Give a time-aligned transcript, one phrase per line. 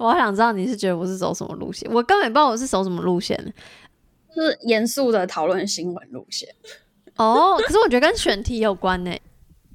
[0.00, 3.36] 我好想知道你是觉得我是走什么路线，我根本不知道我是走什么路线，
[4.34, 6.48] 就是严肃的讨论新闻路线。
[7.16, 9.14] 哦，可是我觉得跟选题有关呢。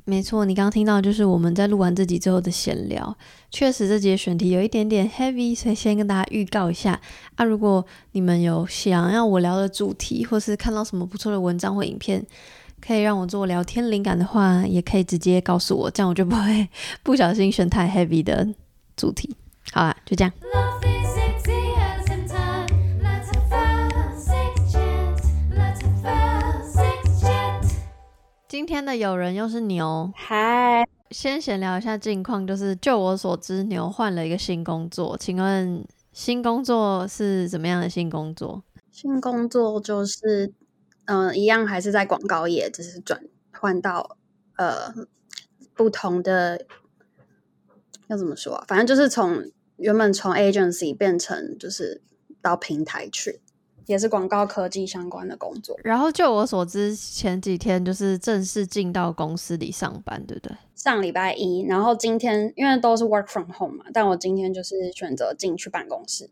[0.03, 3.15] 没错，你刚刚听到就是我们在录完这集之后的闲聊。
[3.51, 6.99] 确实，这集的选题有一点点 heavy，所以先跟大家预告一下
[7.35, 7.45] 啊。
[7.45, 12.25] 如果你们有想要我聊的主题，或是看到什么不错的文章或影片，
[12.81, 16.67] 可以让我做聊天灵感的话，也可以直接告诉我，这样我就不会
[17.03, 18.47] 不小心选太 heavy 的
[18.95, 19.35] 主题。
[19.71, 20.31] 好啊，就这样。
[28.47, 38.63] 今天的友人又是牛，嗨，先闲聊一下近况，就是就我所知，牛换了一个新工作，请问新工作是怎么样的新工作？
[38.91, 40.53] 新工作就是，
[41.05, 44.17] 嗯、呃，一样还是在广告业，只是转换到
[44.55, 44.93] 呃
[45.73, 46.65] 不同的，
[48.07, 48.63] 要怎么说啊？
[48.69, 52.01] 反正就是从原本从 agency 变成就是
[52.41, 53.41] 到平台去。
[53.87, 60.57] 也是广告科技相关的工作，然后就我所知，前几天就是正式进到公司里上班，对不对？
[60.73, 66.31] 上礼拜一，然后今天因为都是 work from home 嘛，但我今天就是选择进去办公室，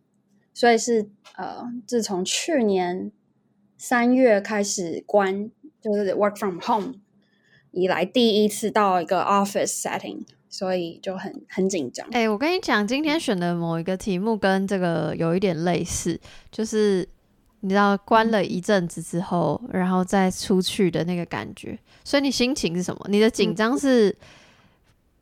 [0.51, 3.11] 所以是呃，自从去年
[3.77, 6.95] 三月开始关，就是 work from home
[7.69, 12.05] 以来第一次到一个 office setting，所以就很很紧张。
[12.11, 16.19] 哎、欸，我跟你讲，今天选的某一个题目跟这个有一点类似，
[16.51, 17.09] 就是。
[17.65, 23.05] 你知道关了一阵子之后，然后再出去的那个感觉，所以你心情是什么？
[23.07, 24.13] 你的紧张是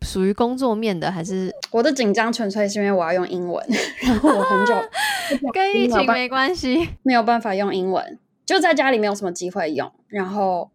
[0.02, 3.64] 属于工作面的，还是我的紧张纯粹是因为我要用英文，
[4.02, 4.74] 然后我很久
[5.54, 10.72] 跟疫情没关系，没有办法用英文，就在家里没有什么机会用，然后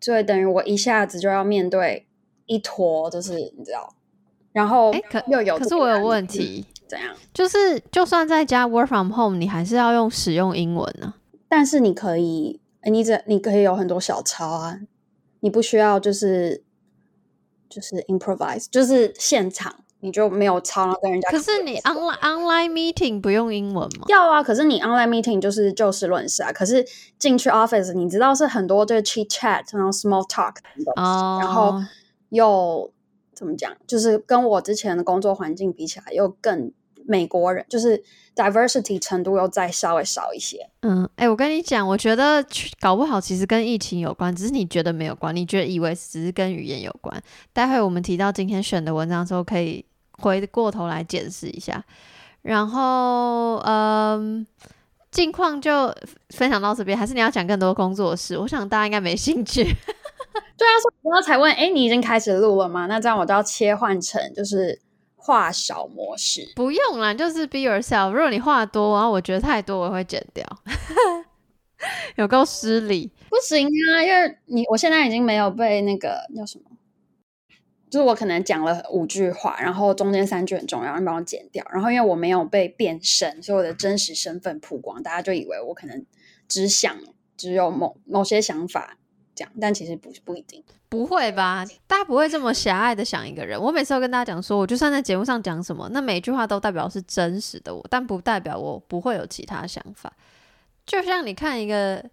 [0.00, 2.04] 就会等于我一下子就要面对
[2.46, 3.94] 一坨，就是你知道，
[4.52, 6.66] 然后哎，可又有，可是我有问题。
[6.88, 7.14] 怎样？
[7.32, 11.14] 就是就算在家 work from home，你还是要用使用英文呢、啊。
[11.48, 14.78] 但是你可以，你这你可以有很多小抄啊，
[15.40, 16.62] 你不需要就是
[17.70, 21.30] 就是 improvise，就是现场你就没有抄然后跟人家。
[21.30, 24.04] 可是你 online online meeting 不用英文吗？
[24.08, 26.52] 要啊，可是你 online meeting 就是就事论事啊。
[26.52, 26.84] 可是
[27.18, 30.56] 进去 office，你知道是很多对 chit chat 然后 small talk
[30.96, 31.82] 哦，然后
[32.32, 32.92] 又
[33.32, 33.72] 怎么讲？
[33.86, 36.72] 就是跟我之前的工作环境比起来，又更。
[37.04, 38.00] 美国人就是
[38.32, 40.64] diversity 程度又再稍微少一些。
[40.82, 42.46] 嗯，哎、我跟你讲，我觉得
[42.78, 47.20] 搞不好其实跟疫情有关，只是你觉得没有关，你觉得以为只是跟语言有关。
[47.52, 51.84] 待会我们提到今天选的文章之后，可以回过头来解释一下。
[52.42, 54.46] 然后，嗯，
[55.10, 55.92] 近况就
[56.28, 58.38] 分享到这边，还是你要讲更多工作室？
[58.38, 59.74] 我想大家应该没兴趣。
[60.56, 62.86] 对啊，所以我刚才问，哎、欸，你已经开始录了吗？
[62.86, 64.80] 那这样我都要切换成就是。
[65.24, 68.10] 话少模式不用啦，就是 be yourself。
[68.10, 70.44] 如果你话多，然后我觉得太多，我会剪掉，
[72.18, 73.08] 有够失礼。
[73.30, 76.64] 不行啊，因为你我现在已经没有被那个叫什么，
[77.88, 81.64] 就是我可能讲了五句话，然后中间三句很重要，你帮我剪掉。
[81.72, 86.04] 然后因为我没有被变身，所以我的真实身份曝光，大家就以为我可能
[86.48, 86.98] 只想
[87.36, 88.98] 只有某某些想法。
[89.42, 91.64] 讲，但其实不不一定，不会吧？
[91.86, 93.60] 大家不会这么狭隘的想一个人。
[93.60, 100.12] 我每次都跟大家讲说，我就算在节目上讲什么，那每一句话都代表是真实的我，但不代表我不会有其他想法。
[100.86, 102.04] 就像你看一个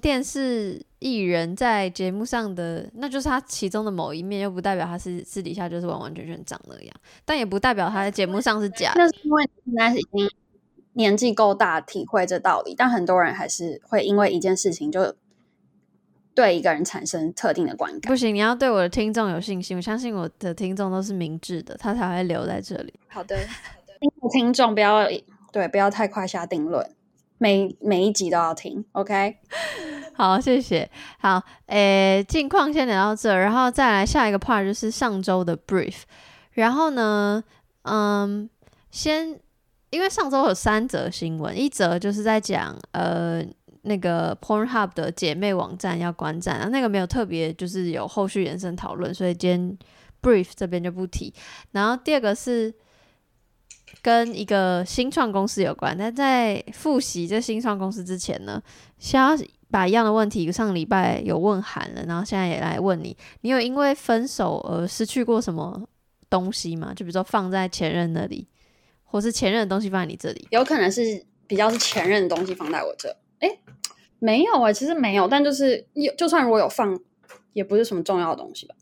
[0.00, 9.00] 电视艺人，在节目上的，那就是他其中的某一面，又不代表他是私底下就是完完全全长那样，但也不代表他在节目上是假的。
[9.00, 10.30] 那是因为你现在已经
[10.92, 12.74] 年纪够大，体会这道理。
[12.76, 15.14] 但很多人还是会因为一件事情就。
[16.36, 19.74] 对一个人产生特定的观感，不行，你要对我的听众有信心。
[19.74, 22.92] 我相信我的听众都是明智的，他才会留在这里。
[23.08, 23.34] 好的，
[24.30, 25.08] 听众不要
[25.50, 26.86] 对，不要太快下定论，
[27.38, 28.84] 每每一集都要听。
[28.92, 29.38] OK，
[30.12, 30.90] 好，谢谢。
[31.18, 36.02] 好，诶，近况先聊到这，然后再来下一个 part 就是上周的 brief。
[36.52, 37.42] 然后呢，
[37.84, 38.50] 嗯，
[38.90, 39.40] 先
[39.88, 43.42] 因为上周有三则新闻，一则就是在讲呃。
[43.86, 49.78] 那个 Pornhub 的姐妹网站要关站啊，那个没有特别就是有后续延伸讨论，所以今天
[50.20, 51.32] brief 这边就不提。
[51.70, 52.74] 然后第二个是
[54.02, 58.60] 跟一个新创公司有关，但在复习这新创公司之前呢，
[58.98, 65.88] 想要把一样的问题上礼拜有问韩了，然后现在也来问你，你有因为分手而失去过什么
[66.28, 66.92] 东西吗？
[66.94, 68.48] 就比如说放在前任那里，
[69.04, 70.48] 或是前任的东西放在你这里？
[70.50, 73.16] 有可能是比较是前任的东西放在我这。
[74.20, 76.98] 诶，没有啊、欸，其实没有，但就是有，就算如果有放，
[77.52, 78.74] 也不是什么重要的东西吧。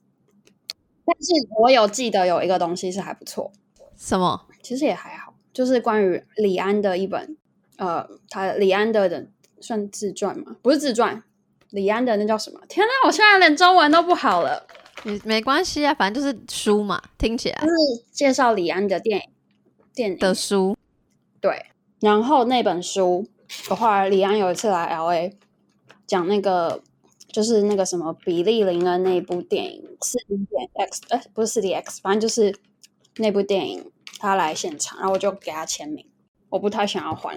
[1.06, 3.52] 但是我有记得有一个东西是还不错，
[3.96, 4.46] 什么？
[4.62, 7.36] 其实也还好，就是关于李安的一本，
[7.76, 9.26] 呃，他李安的的
[9.60, 10.56] 算自传吗？
[10.62, 11.22] 不是自传，
[11.70, 12.60] 李安的那叫什么？
[12.68, 14.66] 天哪，我现在连中文都不好了。
[15.02, 17.74] 没没关系啊，反正就是书嘛，听起来就是
[18.10, 19.28] 介绍李安的电影，
[19.92, 20.74] 电影的书。
[21.42, 21.66] 对，
[22.00, 23.26] 然后那本书
[23.68, 25.32] 的话，李安有一次来 LA
[26.06, 26.82] 讲那个。
[27.32, 32.56] 就是那个什么比利林恩那部电影四 D X，哎，不是四 D X，反正就是
[33.16, 33.90] 那部电影，
[34.20, 36.06] 他来现场，然后我就给他签名。
[36.48, 37.36] 我不太想要还。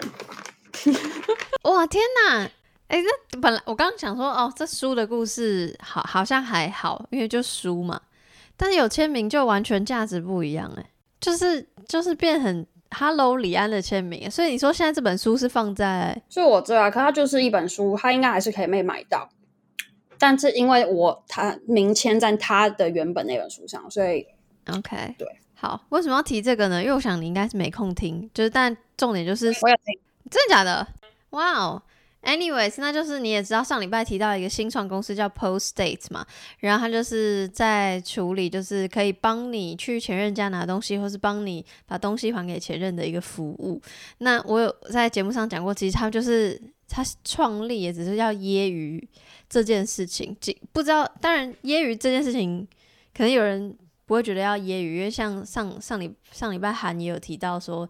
[1.66, 2.44] 哇天哪！
[2.90, 8.00] 哎、欸，那本来我刚刚想说，哦，这书的故事好好像还好，因为就书嘛。
[8.56, 14.30] 但是有签名就完全价值不一样，哎，就是就是变很 Hello 李安的签名。
[14.30, 19.30] 所以你说现在这本书是放在，就我知啊，可它就是一本书，它应该还是可以被买到。
[20.19, 24.25] 但是因为我他名签在他的原本那本书上，所以
[24.68, 26.81] OK 对，好，为什么要提这个呢？
[26.81, 30.00] 因为我想你应该是没空听，就是但重点就是我有听，
[30.31, 30.88] 真的假的？
[31.31, 31.80] 哇哦
[32.24, 36.25] ，Anyways，那就是你也知道上礼拜提到一个新创公司叫 Post-Date 嘛，
[36.60, 43.81] 然后他就是在处理，就是可以帮你去前任家拿东西，或是帮你把东西还给前任的一个服务。
[44.19, 49.04] 那我有在节目上讲过，其实他就是他创立也只是要揶揄。
[49.50, 50.36] 这件事情，
[50.74, 52.68] 不知道，当然揶揄这件事情，
[53.16, 53.74] 可能有人
[54.06, 57.90] 不会觉得要揶揄，因为像上上礼上礼拜韩也有提到说，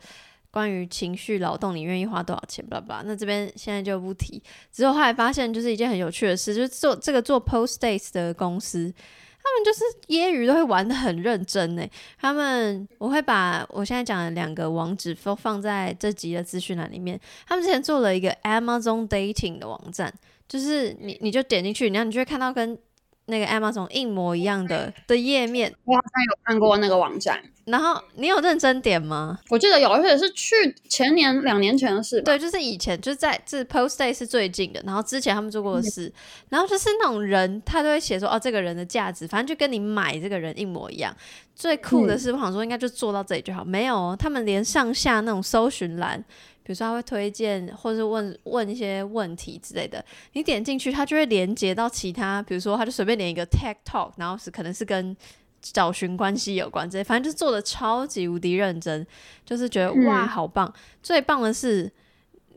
[0.51, 3.03] 关于情绪劳动，你愿意花多少钱，巴拉巴。
[3.05, 4.41] 那这边现在就不提。
[4.71, 8.91] 之后后来发现，就是一件很有趣的事，就是做这个做 Post-Dates 的公司，
[9.43, 11.87] 他们就是业余都会玩得很认真呢。
[12.19, 17.19] 他们我会把我现在讲的两个网址放放在这集的资讯栏里面。
[17.45, 20.13] 他们之前做了一个 Amazon Dating 的网站。
[20.49, 22.73] 就是你，你就点进去，然后你就会看到跟
[23.27, 25.73] 那个 Amazon 一模一样的的页面。
[25.85, 29.39] 我好像有看过那个网站，然后你有认真点吗？
[29.49, 32.21] 我记得有，而且是去前年、两年前的事。
[32.21, 36.13] 对，就是以前，就是在这 Post-Date 是最近的，然后之前他们做过的事，嗯、
[36.49, 41.15] 然后就是那种人，他都会写说哦，这个人的价值，反正就跟你买这个人一模一样。
[41.55, 46.23] 最酷的是，我想说应该就做到这里就好，嗯、没有哦，他们连上下那种搜寻栏。
[46.67, 50.03] 比如说他会推荐，或是问问一些问题之类的，
[50.33, 55.15] 你点进去，他就会连接到其他，比如说他就随便连一个 Tech Talk，然后是可能是跟
[55.61, 59.07] 找寻关系有关之类，反正就是做的超级无敌认真，
[59.45, 61.89] 就是觉得哇好棒，最棒的是。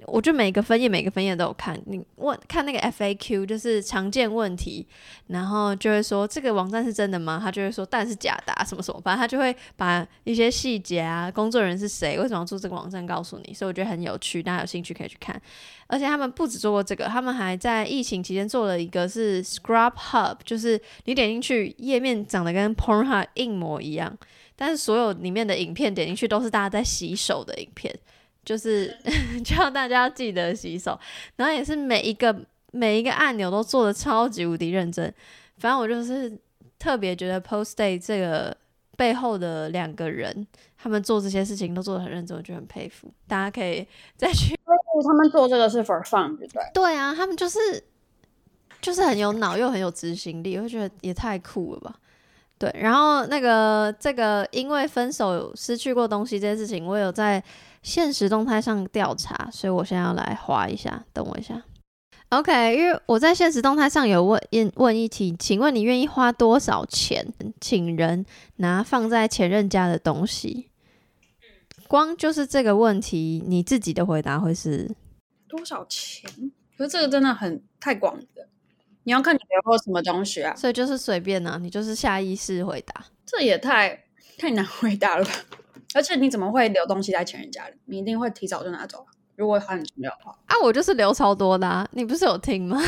[0.06, 4.86] 我就每个分页每个分页都有看，你问看那个 FAQ 就是常见问题，
[5.28, 7.40] 然后就会说这个网站是真的吗？
[7.42, 15.40] 他就会说但是假的，啊，什么什么，反正他就会把一些细节啊，工作人员是谁，为什么要做这个网站告诉你，所以我觉得很有趣，大家有兴趣可以去看。
[15.86, 24.16] 而且他们不止做过这个，他们还在疫情期间做了一个是 Scrub Hub，就是你点进去页面长得跟 Pornhub 一模一样，
[24.54, 27.92] 但是所有里面的影片点进去都是大家在洗手的影片。
[28.44, 28.96] 就是
[29.44, 30.98] 叫大家记得洗手，
[31.36, 32.34] 然后也是每一个
[32.72, 35.12] 每一个按钮都做的超级无敌认真。
[35.58, 36.36] 反正我就是
[36.78, 38.56] 特别觉得 Post-Date 这个
[38.96, 40.46] 背后的两个人，
[40.78, 43.12] 他们做这些事情都做的很认真，我就很佩服。
[43.28, 44.58] 大家可以 再去，
[45.06, 46.62] 他们做这个是 for fun，对不对？
[46.72, 47.58] 对啊，他们就是
[48.80, 51.94] 就是很有脑又很有执行力，我觉得也太酷了吧。
[52.58, 57.42] 对，然后那个这个因为分手失去过东西这件事情，我有在。
[57.82, 61.62] 限时动态上调查，所以我现在要来划一下，等我一下。
[62.28, 67.26] OK，因为我在现实动态上有问问问一题，请问你愿意花多少钱
[67.60, 68.24] 请人
[68.56, 70.68] 拿放在前任家的东西？
[71.88, 74.94] 光就是这个问题，你自己的回答会是
[75.48, 76.30] 多少钱？
[76.78, 78.22] 可是这个真的很太广了，
[79.02, 84.04] 你要看你留过什么东西啊，所以就是随便呢、啊，你就是下意识回答，这也太
[84.38, 85.32] 太难回答了吧。
[85.94, 87.74] 而且你怎么会留东西在前人家里？
[87.86, 89.04] 你一定会提早就拿走。
[89.36, 91.88] 如果很重要的话啊，我就是留超多的啊。
[91.92, 92.78] 你不是有听吗？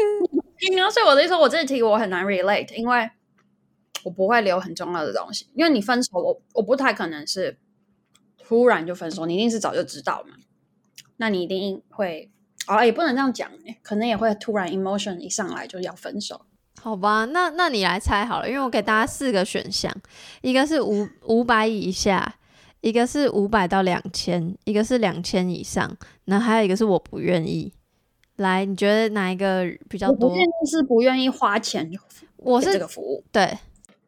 [0.58, 0.90] 听啊。
[0.90, 3.10] 所以我的意思说，我这题我很难 relate，因为
[4.04, 5.48] 我不会留很重要的东西。
[5.54, 7.58] 因为你分手，我我不太可能是
[8.38, 10.36] 突然就分手，你一定是早就知道嘛。
[11.16, 12.30] 那你一定会
[12.66, 13.50] 啊，也不能这样讲，
[13.82, 16.42] 可能也会突然 emotion 一上来就要分手。
[16.82, 19.90] 好吧，那那你来猜好了，因为我给大家四个选项，
[20.42, 22.36] 一个是五五百以下。
[22.84, 27.72] 一个是五百到两千，一个是两千以上，那还有一个是我不愿意。
[28.36, 30.28] 来，你觉得哪一个比较多？
[30.28, 31.90] 我不愿意是不愿意花钱，
[32.36, 33.24] 我是这个服务。
[33.32, 33.56] 对，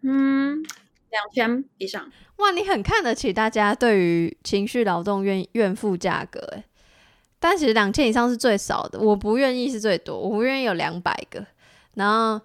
[0.02, 0.62] 嗯，
[1.08, 2.06] 两千以上。
[2.36, 6.62] 哇，你很看得起大家对于情绪劳动愿愿付价格诶，
[7.40, 11.46] 但其实两千以上是最少的，我不愿意是最多，我不愿意有两百个，
[11.94, 12.44] 然后。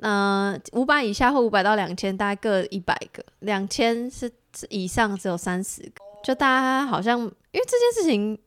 [0.00, 4.30] 嗯，五百、呃、以下或五百到两千，大概各一百个，两千是
[4.68, 5.92] 以上只有三十个。
[6.22, 8.38] 就大家好像因为这件事情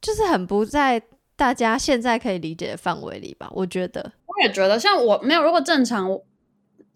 [0.00, 1.02] 就是很不在
[1.34, 3.48] 大家现在可以理解的范围里吧？
[3.52, 6.20] 我觉得，我也觉得，像我没有，如果正常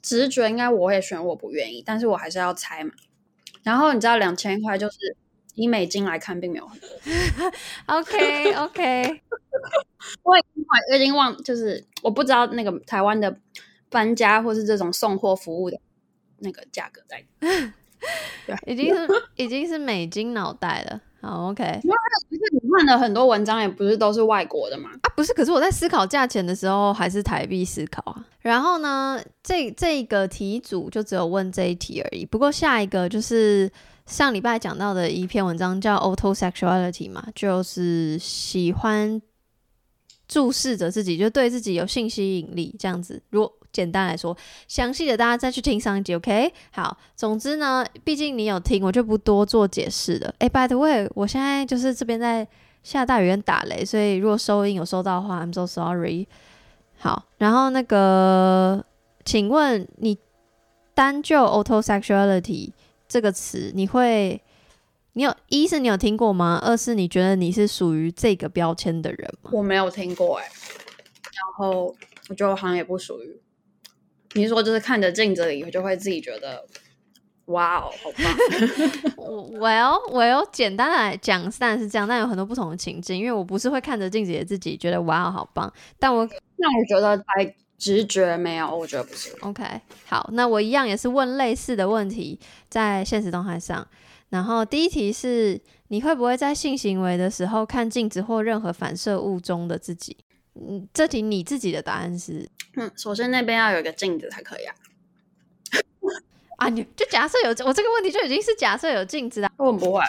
[0.01, 2.91] 直觉，应该我也选我不愿意，但是我还是要猜嘛。
[3.63, 5.17] 然后你知道，两千块就是
[5.55, 6.89] 以美金来看，并没有很多。
[7.87, 9.23] OK OK，
[10.25, 13.37] 我已经我已经忘，就是我不知道那个台湾的
[13.93, 15.79] 搬家或是这种送货服务的
[16.39, 17.25] 那个价格在。
[18.45, 21.01] 对，已经是已经是美金脑袋了。
[21.21, 21.63] 好，OK。
[21.85, 21.97] 因为
[22.29, 24.91] 其实你看的很多文章也不是都是外国的嘛？
[25.03, 25.33] 啊，不是。
[25.33, 28.27] 可是我在思考价钱的时候，还是台币思考啊。
[28.41, 32.27] 然后呢，这这个题组就只有问这一题而已。
[32.27, 33.71] 不过下一个就是
[34.07, 39.23] 上礼拜讲到的一篇文章，叫 Autosexuality 嘛，就是喜欢
[40.27, 43.23] 注视着自己，就对自己有性吸引力这样子。
[43.31, 44.37] 如果简单来说，
[44.69, 46.53] 详细的大家再去听上一集，OK？
[46.73, 50.35] 好，总之呢，毕竟你有听，我就不多做解释了。
[50.39, 52.47] 哎，by the way，我现在就是这边在
[52.83, 56.27] 下大雨打雷，所以如果收音有收到的话，I'm so sorry。
[56.99, 58.85] 好，然后那个，
[59.25, 60.19] 请问你
[60.95, 62.73] 单就 autosexuality
[63.09, 64.41] 这个词，你会，
[65.15, 66.61] 你有一是你有听过吗？
[66.63, 69.51] 二是你觉得你是属于这个标签的人吗？
[69.55, 71.95] 我没有听过哎、然后
[72.29, 73.41] 我觉得我好像也不属于。
[74.35, 76.65] 你说就是看着镜子里，我就会自己觉得，
[77.47, 78.37] 哇哦，好棒。
[79.61, 85.73] 我要我要简单来讲，当然是这样，但有很多不同的情境，因为我不是会看着镜子里的自己觉得哇哦，好棒。
[85.99, 89.37] 但我那我觉得还直觉没有，我觉得不是。
[89.41, 89.65] OK，
[90.07, 93.87] 好，那我一样也是问类似的问题，在现实动态上。
[94.31, 100.17] 然后第一题是，你会不会在性行为的时候看镜子或任何反射物中的自己？
[100.55, 102.49] 嗯，这题你自己的答案是？
[102.77, 104.75] 嗯，首先那边要有一个镜子才可以啊。
[106.59, 109.51] 啊，你就假设有我这个问题就已经是假设有镜子了。
[109.57, 110.01] 我不会，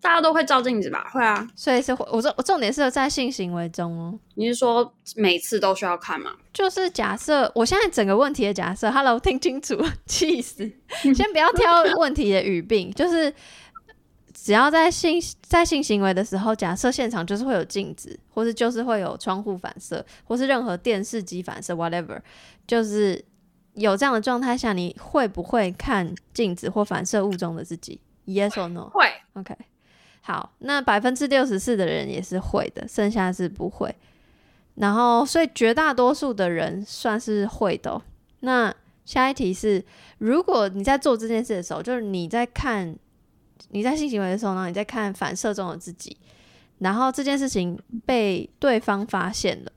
[0.00, 1.08] 大家都会照镜子吧？
[1.10, 4.18] 会啊，所以是我说我重点是在性行为中哦。
[4.34, 6.32] 你是说每次都需要看吗？
[6.52, 10.70] 就是假设我现在整个问题的假设，Hello，听清楚， 气死！
[11.14, 13.32] 先不要挑问题的语病，就是。
[14.42, 22.20] 只要在性在性行为的时候，假设现场就是会有镜子，或是就是会有窗户反射，或是任何电视机反射，whatever，
[22.66, 23.24] 就是
[23.74, 28.90] 有这样的状态下，你会不会看镜子或反射物中的自己？Yes or no？
[28.92, 29.04] 会。
[29.34, 29.56] OK，
[30.22, 33.94] 好，那百分之六十四的人也是会的，剩下是不会。
[34.74, 38.02] 然后，所以绝大多数的人算是会的喔。
[38.40, 39.84] 那下一题是，
[40.18, 42.96] 如果你在做这件事的时候，就是你在看。
[43.70, 46.16] 你在性行为的时候呢，你在看反射中的自己，
[46.78, 49.72] 然后这件事情被对方发现了，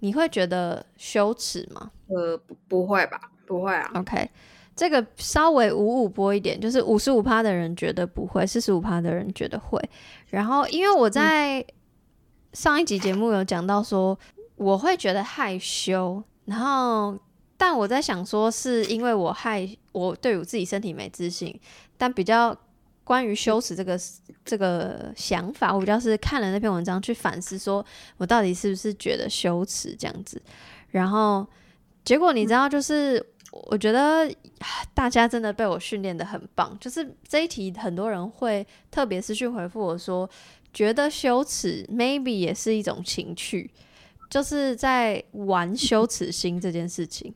[0.00, 1.90] 你会觉得羞耻吗？
[2.08, 3.90] 呃，不，不会吧，不会啊。
[3.94, 4.28] OK，
[4.74, 9.80] 这个稍微五五波一点，就是五十五趴的人觉得不会，四十五趴的人觉得会。
[10.28, 11.64] 然后，因为我在
[12.52, 14.18] 上一集节目有讲到说，
[14.56, 17.16] 我会觉得害羞，然后
[17.56, 21.58] 但我在想说，是因为我害我对我自己身体没自信，
[21.96, 22.56] 但比较。
[23.10, 23.98] 关于羞耻这个
[24.44, 27.84] 这个想法，我比较是看了那篇文章去反思，说
[28.18, 30.40] 我到底是不是觉得羞耻这样子。
[30.90, 31.44] 然后
[32.04, 34.32] 结果你知道，就是我觉得
[34.94, 36.78] 大家真的被我训练的很棒。
[36.80, 40.30] 就是这一题，很多人会特别私讯回复我说，
[40.72, 43.68] 觉得羞耻 maybe 也是一种情趣，
[44.28, 47.34] 就是在玩羞耻心这件事情。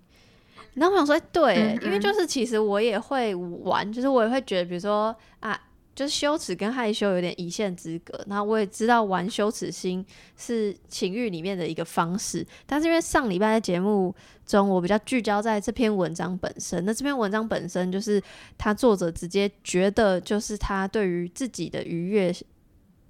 [0.75, 5.59] 然后我想说，对、欸，因为就是其实我也会玩，就是我也会觉得，比如说啊，
[5.95, 8.19] 就是羞耻跟害羞有点一线之隔。
[8.28, 10.04] 然后我也知道玩羞耻心
[10.37, 14.14] 是情欲里面的一个方式，但是因为上礼拜的节目
[14.45, 16.85] 中，我比较聚焦在这篇文章本身。
[16.85, 18.23] 那这篇文章本身就是
[18.59, 22.35] 他作者直接觉得，就是他对于自己的愉悦。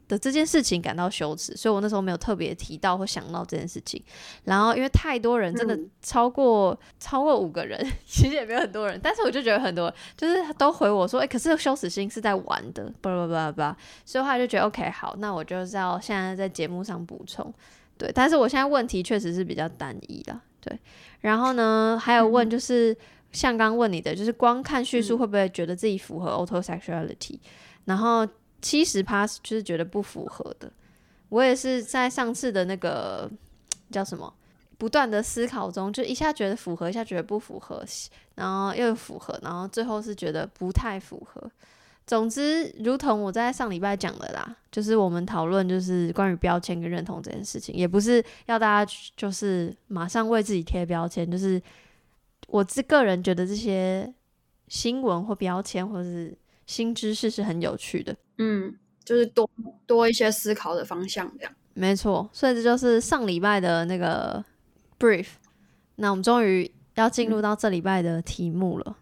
[0.07, 4.03] 的这件事情感到羞耻，所以我那时候没有特别提到或想到这件事情。
[4.45, 13.77] 然后因为太多人，真的超过、嗯、超过五个人， 其实也没有很多人，但是我就觉得很多就是都回我说，哎、欸，可是羞耻心是在玩的，巴拉巴拉巴拉。
[14.05, 17.53] 所以后来就觉得，OK，好，那我就是要现在在节目上补充。
[17.97, 20.79] 对，但是我现在问题确实是比较单一的，对。
[21.21, 22.97] 然后呢，还有问就是、嗯、
[23.33, 27.39] 像刚问你的，就是光看叙述会不会觉得自己符合 autosexuality？
[27.87, 28.29] 然后。
[28.65, 30.73] 七十趴就是觉得不符合的，
[31.29, 33.31] 我也是在上次的那个
[33.91, 34.33] 叫什么
[34.79, 37.85] 不断的思考中，就一下觉得符合，一下觉得不符合，
[38.37, 41.51] 然后又符合，然后最后是觉得不太符合。
[42.07, 51.61] 总之，如同我在上礼拜讲的啦，就是我们讨论就是关于标签跟认同这件事情，也不是要大家就是马上为自己贴标签，就是
[52.47, 54.11] 我自个人觉得这些
[54.69, 56.35] 新闻或标签或者是。
[56.67, 58.17] 新知识是很有趣的。
[58.39, 59.49] 嗯，就是多
[59.87, 61.53] 多一些思考的方向，这样。
[61.75, 64.45] 没错，所以这就是上礼拜的那个
[64.99, 65.27] brief。
[65.97, 68.97] 那我们终于要进入到这礼拜的题目了。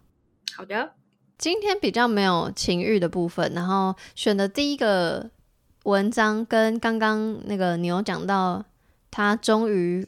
[0.54, 0.92] 好的，
[1.38, 5.30] 今天比较没有情欲的部分，然后选的第一个
[5.84, 8.64] 文章跟刚刚那个你有讲到
[9.10, 10.06] 他终于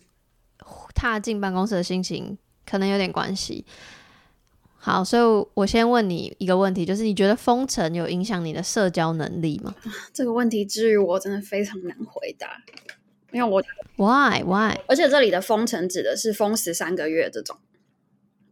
[0.94, 3.64] 踏进办公室的心情可能有点关系。
[4.84, 9.74] 好，所以我先问你一个问题，就是你觉得封城有影响你的社交能力吗？
[10.12, 12.62] 这个问题至于我真的非常难回答，
[13.32, 13.62] 因为我
[13.96, 14.78] why why？
[14.86, 17.56] 而且这里的封城指的是封十三个月这种，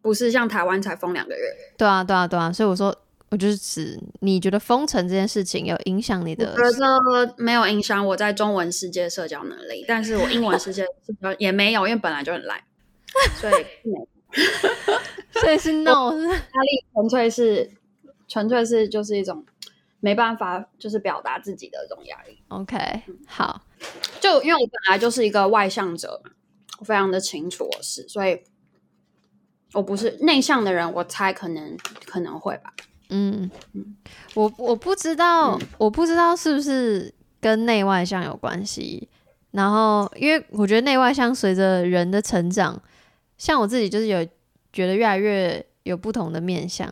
[0.01, 1.43] 不是像台湾才封两个月。
[1.77, 2.97] 对啊，对啊，对啊，所以我说，
[3.29, 6.55] 我就是指你觉得封城这件事情有影响你的？
[6.57, 10.87] 我觉得没有影响我在中文世界社交能力，但是我英文世界
[11.37, 12.59] 也没有，因为本来就很烂，
[13.39, 14.09] 所以没。
[15.33, 17.71] 所以是 no，压力纯粹是
[18.29, 19.45] 纯粹是就是一种
[20.01, 22.43] 没办法就是表达自己的这种压力。
[22.49, 22.77] OK，
[23.27, 23.63] 好，
[24.21, 26.31] 就因为我本来就是一个外向者嘛，
[26.79, 28.43] 我非常的清楚我是，所以
[29.73, 32.73] 我不是内向的人，我猜可能可能会吧。
[33.09, 33.97] 嗯嗯，
[34.35, 39.09] 我我不知道，嗯、我不知道是不是跟内外向有关系。
[39.51, 42.81] 然后，因为我觉得内外向随着人的成长。
[43.43, 44.25] 像我自己就是有
[44.73, 46.89] 觉得越来越有不同的面相。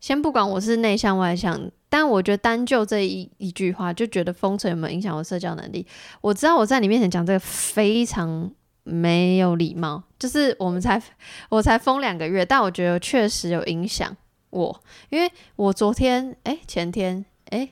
[0.00, 1.58] 先不管我是内向外向，
[1.88, 5.86] 但我觉得单就这一一句话，就觉得封城有没有影响我社交能力？
[6.20, 8.50] 我知道我在你面前讲这个非常
[8.82, 11.02] 没有礼貌，就是我们才
[11.48, 14.14] 我才封两个月，但我觉得确实有影响
[14.50, 17.70] 我，因为我昨天哎前天哎，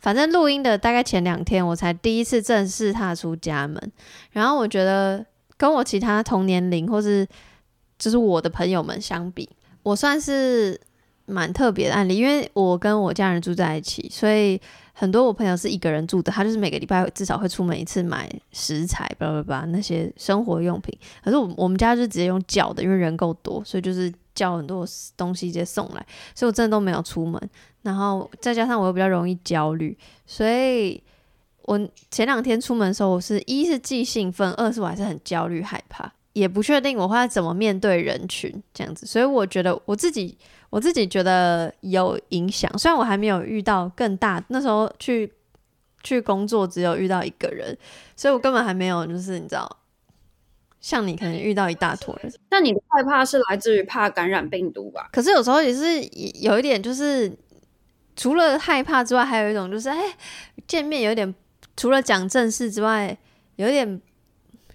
[0.00, 3.92] 反正录音的大概前两天，我才第一次正式踏出家门，
[4.32, 5.24] 然后我觉得。
[5.56, 7.26] 跟我其他同年龄或是
[7.98, 9.48] 就是我的朋友们相比，
[9.82, 10.78] 我算是
[11.26, 14.60] 蛮特别的案例，因为我跟我家人住在一起，所以
[14.92, 20.92] 很多我朋友是一个人住的，他就是每个礼拜至少会出门一次买食材，巴拉巴拉那些生活用品。
[21.22, 24.84] 可是我我们家就直接用叫的，因为人够多，所以就是叫很多
[25.16, 27.40] 东西直接送来，所以我真的都没有出门。
[27.82, 31.02] 然后再加上我又比较容易焦虑，所以。
[31.64, 40.36] 我前两天出门的时候，我是一是既兴奋，二是我还是很焦虑害怕，也不确定我会怎么面对人群这样子，所以我觉得我自己
[40.68, 42.70] 我自己觉得有影响。
[42.78, 45.32] 虽然我还没有遇到更大，那时候去
[46.02, 47.76] 去工作只有遇到一个人，
[48.14, 49.78] 所以我根本还没有就是你知道，
[50.82, 52.30] 像你可能遇到一大坨人。
[52.50, 55.08] 那你的害怕是来自于怕感染病毒吧？
[55.10, 56.02] 可是有时候也是
[56.42, 57.34] 有一点，就是
[58.16, 60.14] 除了害怕之外，还有一种就是哎，
[60.66, 61.34] 见面有点。
[61.76, 63.16] 除了讲正事之外，
[63.56, 64.00] 有点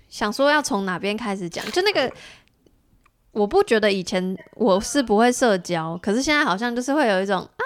[0.10, 1.66] 想说要从哪边开始讲。
[1.72, 2.12] 就那个，
[3.32, 7.64] 我不觉得以前我是不会社交，可是现在好像就是会有一种啊，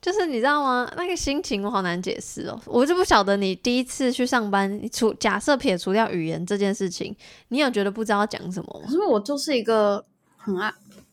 [0.00, 0.90] 就是你知道吗？
[0.96, 2.60] 那个心情我好难解释哦。
[2.66, 7.14] 我就不晓得你第一次去上班，除假设撇除掉语言这件事情，
[7.48, 8.88] 你有觉得不知道讲什么吗？
[8.90, 10.04] 因为我就是一个
[10.36, 10.72] 很爱，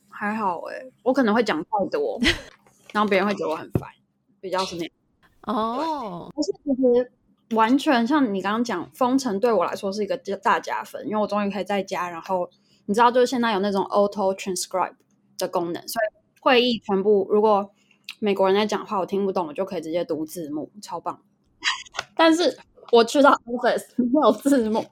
[0.10, 2.19] 还好诶、我可能会讲太多，
[2.91, 3.89] 然后别人会觉得我很烦，
[4.39, 4.91] 比较是那样。
[5.43, 7.12] 哦，不是，其实
[7.56, 12.49] 完全像你刚刚讲，封城对我来说是一个大加分，因为我终于可以在家，然后
[12.86, 14.93] 你知道，就是现在有那种 auto transcribe
[15.38, 16.06] 的功能，所以
[16.39, 17.69] 会议全部如果
[18.19, 21.19] 美国人在讲话，我听不懂，我就可以直接读字幕，超棒。
[22.15, 22.58] 但是
[22.91, 24.86] 我去到 office 没有字幕，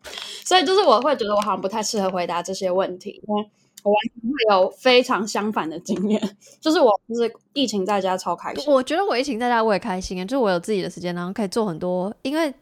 [0.43, 3.49] 所以就是我会觉得我好像不太适合回答这些问题，因为
[3.83, 6.21] 我完全会有非常相反的经验，
[6.61, 8.71] 就是我就是疫情在家超开心。
[8.71, 12.13] 我觉得我疫情在家我也开心啊，就是我有自己的时间，然后可以做很多。
[12.21, 12.53] 因为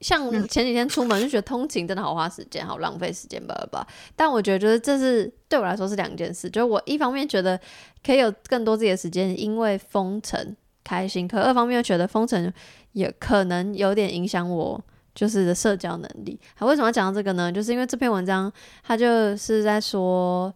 [0.00, 3.86] 像前几天出门就觉得通勤真的好花时间，好浪费时间吧吧。
[4.16, 7.58] 但我觉得就是这是对我来说是两件事，就是我一方面觉得
[8.04, 12.52] 可以有更多自己的时间，因为封城开心；可二方面又觉得封城
[12.92, 14.82] 也可能有点影响我。
[15.20, 17.52] 就是的社交能力，他为什么要讲到这个呢？
[17.52, 18.50] 就是因为这篇文章，
[18.82, 20.50] 他就是在说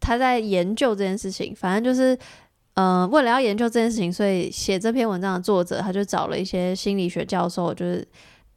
[0.00, 1.54] 他在研究这件事情。
[1.54, 2.18] 反正就是，
[2.72, 8.08] 呃，为了要研究这件事情，所以写这篇文章的作者，他就找了一些心理学教授，就是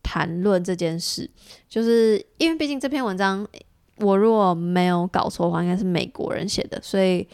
[0.01, 1.29] 谈论这件事。
[1.67, 3.45] 就是因为毕竟这篇文章，
[3.97, 7.27] 我如果没有搞错的话，应该是美国人写的，所以。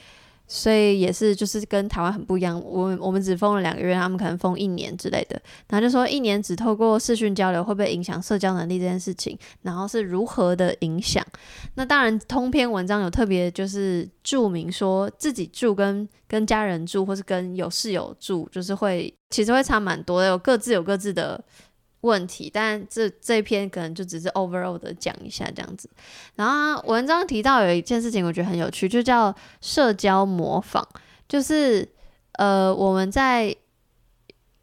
[0.54, 2.62] 所以也是，就是跟台湾很不一样。
[2.62, 5.42] 我我们只封了两个月，他们可能封一年之类的。
[5.70, 11.26] 然后就说一年只透过视讯交流会不会影响社交能力这件事情，然后是如何的影响。
[11.76, 21.42] 那当然，通篇文章有特别就是注明说自己住跟跟家人住，或是跟有室友住，就是会其实会差蛮多的，有各自有各自的。
[22.02, 25.90] 问题，但这这篇可能就只是 overall 的讲一下这样子。
[26.36, 30.88] 然后文章提到有一件事情，我觉得很有趣，就叫社交模仿。
[31.28, 31.88] 就是
[32.34, 33.56] 呃，我们在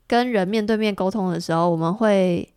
[0.06, 2.52] 跟人面对面沟通的时候，我们会。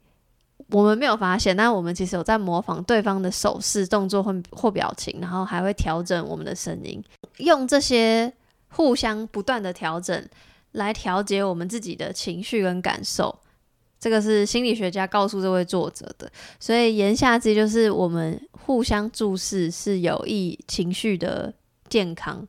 [0.69, 7.03] 我们没有发现，但我们其实有在模仿对方的手势、动作或或表情，然后还会调整我们的声音，
[7.39, 8.31] 用这些
[8.69, 10.25] 互相不断的调整
[10.71, 13.37] 来调节我们自己的情绪跟感受。
[14.01, 21.53] 这个是心理学家告诉这位作者的，所以言下之意就是我们互相注视是有益情绪的
[21.87, 22.45] 健康。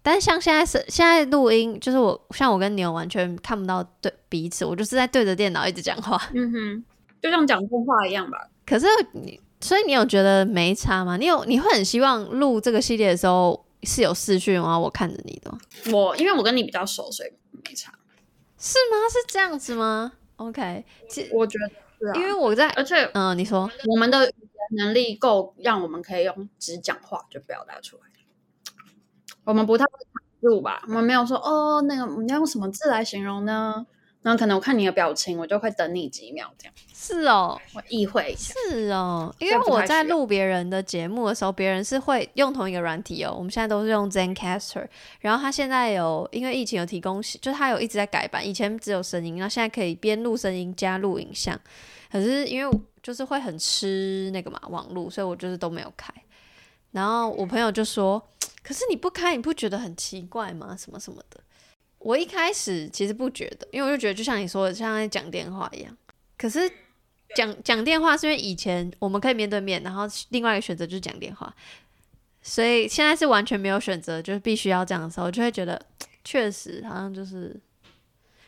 [0.00, 6.20] 但像现在是现在录音，就是我像我跟牛完全看不到对彼此，我就是在对着电脑一直讲话。
[6.32, 6.84] 嗯哼。
[7.20, 8.48] 就像讲电话一样吧。
[8.66, 11.16] 可是你，所以你有觉得没差吗？
[11.16, 14.80] 你有你会很希望录这个系列的时候是有视讯然后？
[14.80, 15.92] 我看着你的。
[15.92, 17.92] 我因为我跟你比较熟，所以没差。
[18.58, 18.96] 是吗？
[19.10, 20.12] 是这样子吗
[20.48, 24.32] ？OK，其实我觉得是啊，因为我在，而且嗯，你说我们的
[24.76, 28.02] 能力够让我们可以用只讲话就表达出来。
[29.44, 30.82] 我们不太会卡住吧？
[30.86, 33.86] 我们没有说哦，那个我们要用什么字来形容呢？
[34.22, 36.74] 然后可能我看你的表情，我就会等你几秒这样。
[36.94, 38.54] 是哦，我意会一下。
[38.68, 43.34] 是哦，因为我在录别人的节目的时候，别人是会用同一个软体哦。
[43.36, 44.86] 我们现在都是用 Zencastr，
[45.18, 48.46] 然后他现在有因为疫情有提供，就是他有一直在改版。
[48.46, 51.58] 以前只有声音，然后现在可以边录声音加录影像。
[52.10, 56.14] 可是因为就是会很吃那个嘛网络，所以我就是都没有开。
[56.92, 58.22] 然后我朋友就说
[58.62, 60.76] ：“可是你不开，你不觉得很奇怪吗？
[60.78, 61.40] 什么什么的。”
[62.02, 65.96] 我一开始其实不觉得，因为我就觉得就像你说的，像在讲电话一样。
[66.36, 66.70] 可是
[67.36, 71.54] 讲讲电话是因为以前我们可以面对面，然后另外一个选择就是讲电话，
[72.42, 75.80] 所以现在是完全没有选择，就是必须要这样的时候，我就会觉得
[76.24, 77.58] 确实好像就是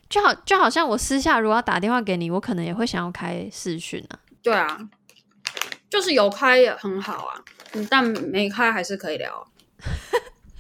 [0.09, 4.19] 就好就好像我私下如果要打电话给你，我可能也会想要开视讯啊。
[4.43, 4.79] 对啊，
[5.89, 7.45] 就是有开也很好啊，
[7.89, 9.47] 但没开还是可以聊。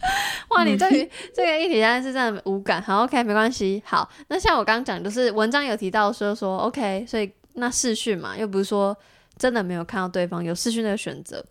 [0.51, 3.83] 哇，你对于这个议题现在是真的无感，好，OK，没关系。
[3.85, 8.97] 好，那像我刚刚讲，就是文章有提到说说 OK，所以那视讯嘛，又不是说
[9.37, 11.45] 真的没有看到对方有视讯那个选择。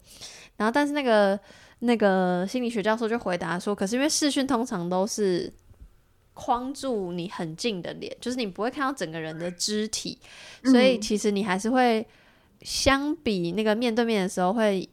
[0.58, 1.40] 然后，但是那个
[1.80, 5.52] 那个心理学教授就回答说，可是因为视讯通常都是
[6.34, 10.18] 框住你很近的脸，就是你不会看到整个人的肢体，
[10.66, 12.06] 所以其实你还是会
[12.62, 14.88] 相比那个面对面的时候会。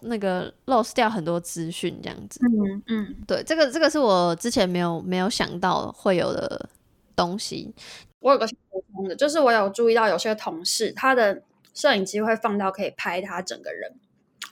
[0.00, 2.40] 那个 lost 掉很多资讯，这样子。
[2.44, 6.68] 嗯嗯，对，这个这个是我之前没有没有想到会有的
[7.14, 7.74] 东西。
[8.20, 11.42] 我有个补充的，就是我有注意到有些同事他的
[11.74, 13.94] 摄影机会放到可以拍他整个人，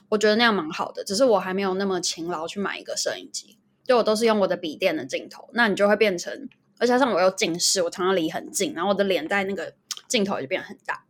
[0.09, 1.03] 我觉得那样蛮好的。
[1.03, 5.49] 只是我还没有那么勤劳去买一个摄影机，就我都是用我的笔电的镜头。
[5.53, 9.73] 那你就会变成，而且加上我又近视，我常常离很近，然后我的脸在那个
[10.07, 11.03] 镜头就变得很大。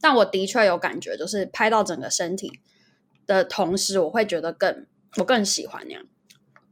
[0.00, 2.60] 但我的确有感觉，就是拍到整个身体。
[3.26, 4.86] 的同时，我会觉得更
[5.16, 6.04] 我更喜欢那样，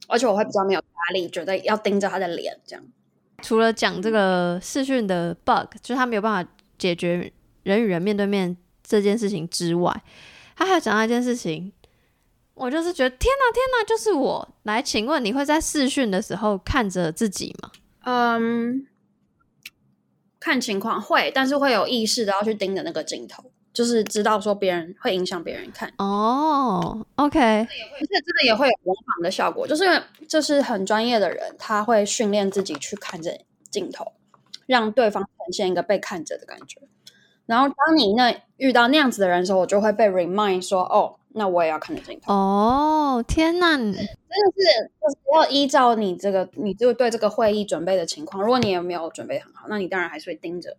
[0.08, 2.84] 而且我会比较没有压力，觉得要盯着他的脸这样。
[3.42, 10.02] 除了讲这个视讯的 bug，就是他没有办法解决人与人面对面这件事情之外，
[10.56, 11.72] 他还有讲到一件事情，
[12.54, 17.70] 我就是觉得天哪天哪，就是我来，请问你会在视讯的时候看着自己吗？
[18.04, 18.86] 嗯，
[20.38, 23.50] 看情况会，但是会有意识的要去盯着那个镜头。
[23.74, 33.36] 就是知道说别人会影响别人看哦、oh，OK，而且真的也会有模仿的效果，就是就是很专业的人，他会训练自己去看着
[33.70, 34.12] 镜头，
[34.66, 36.80] 让对方呈现一个被看着的感觉。
[37.46, 42.32] 然后当你那遇到那样子的人的时候，我就会被 remind 说，哦，那我也要看着镜头。
[42.32, 44.02] 哦、oh，天哪，真的是
[45.02, 50.76] 就是要依照你这个，你就对这个会议准备的情况，如果你也没有准备很好，那你当然还是会盯着。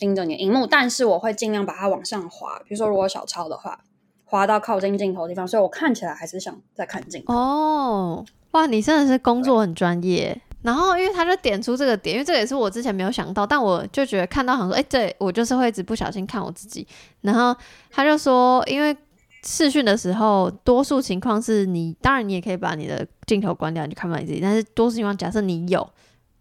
[0.00, 2.58] 盯着你的荧幕，但是我会尽量把它往上滑。
[2.64, 3.78] 比如说，如果小抄的话，
[4.24, 7.34] 滑到靠近镜头的地方，所以我看起来还是想在看镜头。
[7.34, 10.40] 哦，哇，你真的是工作很专业。
[10.62, 16.86] 然后，因为他就点出这个点，因为这也是我之前没有想到，但我就觉得看到好像说，哎，对，我就是会一直不小心看我自己。
[17.20, 17.54] 然后
[17.90, 18.96] 他就说，因为
[19.44, 24.40] 视讯的时候，多数情况是你，当然你也可以把你的镜头关掉，你就看不到你自己。
[24.40, 25.88] 但是多数情况，假设你有。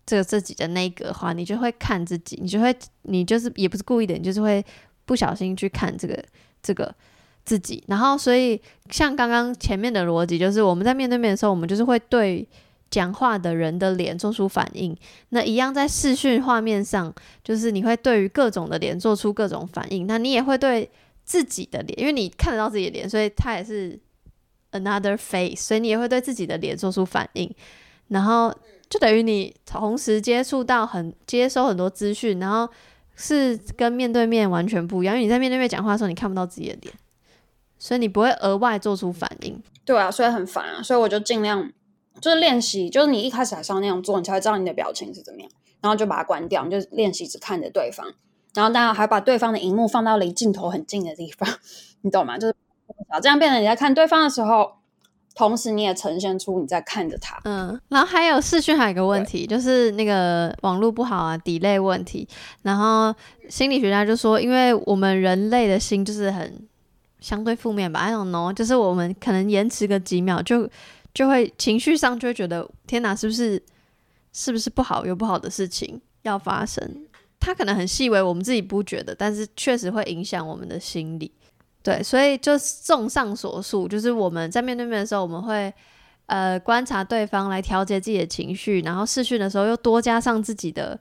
[0.09, 4.65] 这个自己的那个话，你就会看自己，你就会，你就是也不是故意的，你就是会
[5.05, 6.19] 不小心去看这个
[6.63, 6.91] 这个
[7.45, 7.83] 自己。
[7.87, 12.47] 然后，所以像刚刚前面的逻辑，就是我们在面对面的时候，我们就是会对
[12.89, 14.97] 讲话的人的脸做出反应。
[15.29, 20.07] 那一样在视讯画面上，就是你会对于各种的脸做出各种反应。
[20.07, 20.89] 那你也会对
[21.23, 23.99] 自己的脸，因为你看得到自己的脸，所以它也是
[24.71, 27.53] another face，所以你也会对自己的脸做出反应。
[28.07, 28.51] 然后。
[28.89, 32.67] 就等于你同时接触到很接收很多资讯，然后
[33.15, 35.15] 是跟面对面完全不一样。
[35.15, 36.93] 因为你在面对面讲话的时候，你看不到自己的脸，
[37.77, 39.61] 所以你不会额外做出反应。
[39.85, 40.81] 对啊，所以很烦啊。
[40.81, 41.71] 所以我就尽量
[42.19, 45.49] 就是练习，就是你一开始还是要那样做，你才会知道你的表情是怎么样，
[45.81, 48.05] 然后就把它关掉，你就练习只看着对方，
[48.55, 51.47] 然后当然还把对方的荧幕放到离镜头很近的地方，
[52.01, 52.37] 你懂吗？
[52.37, 52.55] 就是
[53.21, 54.73] 这样变成你在看对方的时候，
[55.39, 57.39] 同时你也呈现出你在看着他。
[57.45, 62.27] 嗯，然后还有视讯还有一个问题，就是那个网络不好啊，delay 问题。
[62.63, 63.15] 然后
[63.47, 66.67] 心理学家就说，因为我们人类的心就是很
[67.21, 70.69] 相对负面吧，I don't know，就是我们可能延迟个几秒就。
[71.11, 73.61] 就会情绪上就会觉得天哪，是不是
[74.31, 76.87] 是不是不好，有不好的事情要发生？
[77.39, 81.31] 他可能很细微，我们自己不觉得，但是确实会影响我们的心理。
[81.81, 85.73] 对，所以就综上所述，就是我们在面对面的时候，我们会
[86.25, 90.99] 呃观察对方来调节自己的情绪，然后视讯的时候又多加上自己的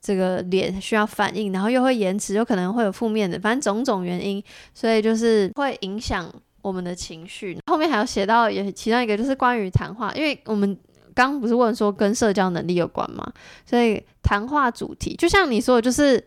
[0.00, 4.42] 这个脸需要反应，然后又会延迟，有可能会有负面的，反正种种原因，
[4.74, 6.32] 所以就是会影响。
[6.60, 10.76] 我们的情绪后面还有写到，也其中一个就是关于谈话，因为我们
[11.14, 13.32] 刚刚不是问说跟社交能力有关吗？
[13.64, 16.22] 所以谈话主题就像你说的，就是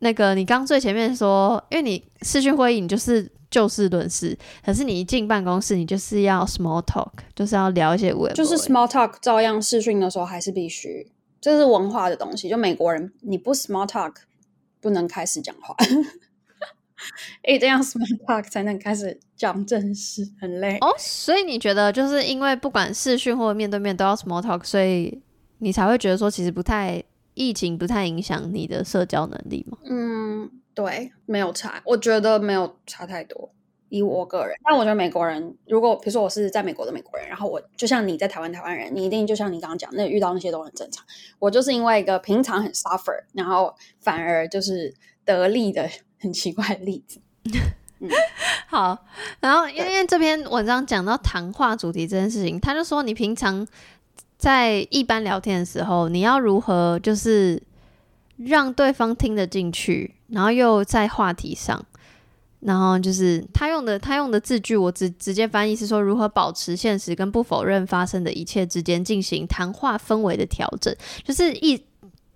[0.00, 11.10] 那个你刚最前面说，因为你视讯会议你就是就事论事，可是你一进办公室你就是要 small talk，就是要聊一些文，就是 small talk 照样视讯的时候还是必须，
[11.40, 12.48] 这是文化的东西。
[12.48, 14.14] 就美国人你不 small talk
[14.80, 15.76] 不能开始讲话。
[17.44, 20.94] 一定要 small talk 才能开始讲正事，很累哦。
[20.98, 25.20] 所以你觉得，就是因为不管视讯或面对面都要 small talk，所以
[25.58, 27.02] 你才会觉得说，其实不太
[27.34, 29.78] 疫情不太影响你的社交能力吗？
[29.84, 33.50] 嗯，对，没有差，我觉得没有差太多。
[33.88, 41.04] 以我个人，但我觉得美国人，如果比如说我是在美国的美国人，然后我就像你在台湾台湾人，你一定就像你刚刚讲，那遇到那些都很正常。
[41.38, 45.88] 我就是因为一个平常很 suffer，然后反而就是得利的。
[46.22, 47.18] 很奇怪的例子，
[47.98, 48.10] 嗯，
[48.68, 49.06] 好，
[49.40, 53.66] 然后因为这篇文章讲到谈话主题这件事情，他就说你平常
[54.40, 57.62] 在一般聊天的时候，你要如何就是
[58.38, 61.84] 让对方听得进去，然后又在话题上，
[62.60, 71.84] 然后就是他用的他用的字句，我直直接翻译是说如何保持现实跟不否认发生的一切之间进行谈话氛围的调整，就是一。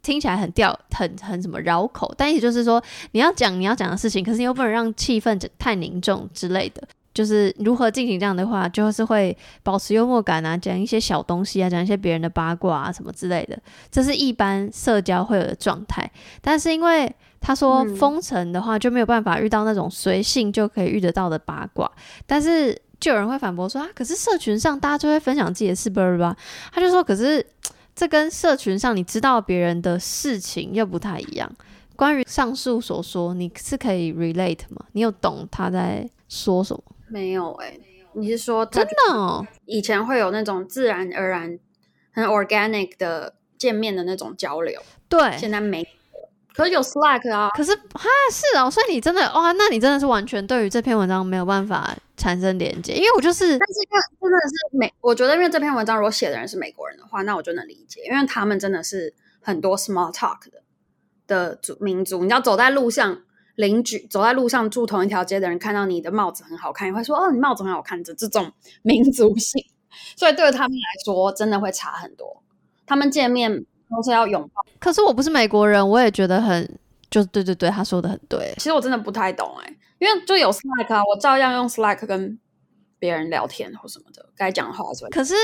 [0.04, 2.78] 听起来很吊，很很什么绕口，但意思就是说，
[3.12, 6.86] 你要讲你要讲的事情，可是你又不能让气氛太凝重之类的。
[7.14, 13.56] 就是如何进行这样的话，就是会保持幽默感啊，讲一些小东西啊，讲一些别人的八卦啊什么之类的。
[13.90, 16.10] 这是一般社交会有的状态。
[16.42, 21.90] 但是因为他说封城的话，就没有办法遇到那种随性就可以遇得到的八卦。
[22.26, 26.36] 但是就有人会反驳说啊，可是社群上大家就会分享自己的事，不是吧？
[26.72, 27.46] 他就说，可是。
[27.96, 31.48] 这跟社群上你知道别人的事情又不太一样。
[31.94, 34.84] 关于上述所说，你是可以 relate 吗？
[34.94, 36.82] 你有懂他在说什么？
[37.14, 37.80] 没有哎、欸，
[38.14, 39.46] 你是说真的哦？
[39.66, 41.56] 以前会有那种自然而然、
[42.12, 45.86] 很 organic 的见面的那种交流，对，现在没。
[46.52, 60.62] 可是有 Slack 啊，可是哈是哦，所以你真的哇，那你真的是完全对于这篇文章没有办法产生连接，因为我就是，但是因为真的是美，我觉得因为这篇文章如果写的人是美国人的话，那我就能理解，因为他们真的是很多 small talk 的
[61.28, 63.22] 的族民族，你要走在路上，
[63.56, 69.64] 邻居走在路上住同一条街的人看到你的帽子很好看，也会说哦，你帽子很好看的这种 民族性，
[70.16, 72.42] 所以对他们来说真的会差很多，
[72.86, 73.66] 他们见面。
[73.94, 76.78] 都是要拥抱，可是我不是美国人，我也觉得很，
[77.10, 78.52] 就对对对，他说的很对。
[78.56, 82.36] 其实我真的不太懂哎，因为就有 Slack 啊，我照样用 Slack 跟
[82.98, 85.06] 别人聊天或什么的，该讲的话说。
[85.10, 85.34] 可是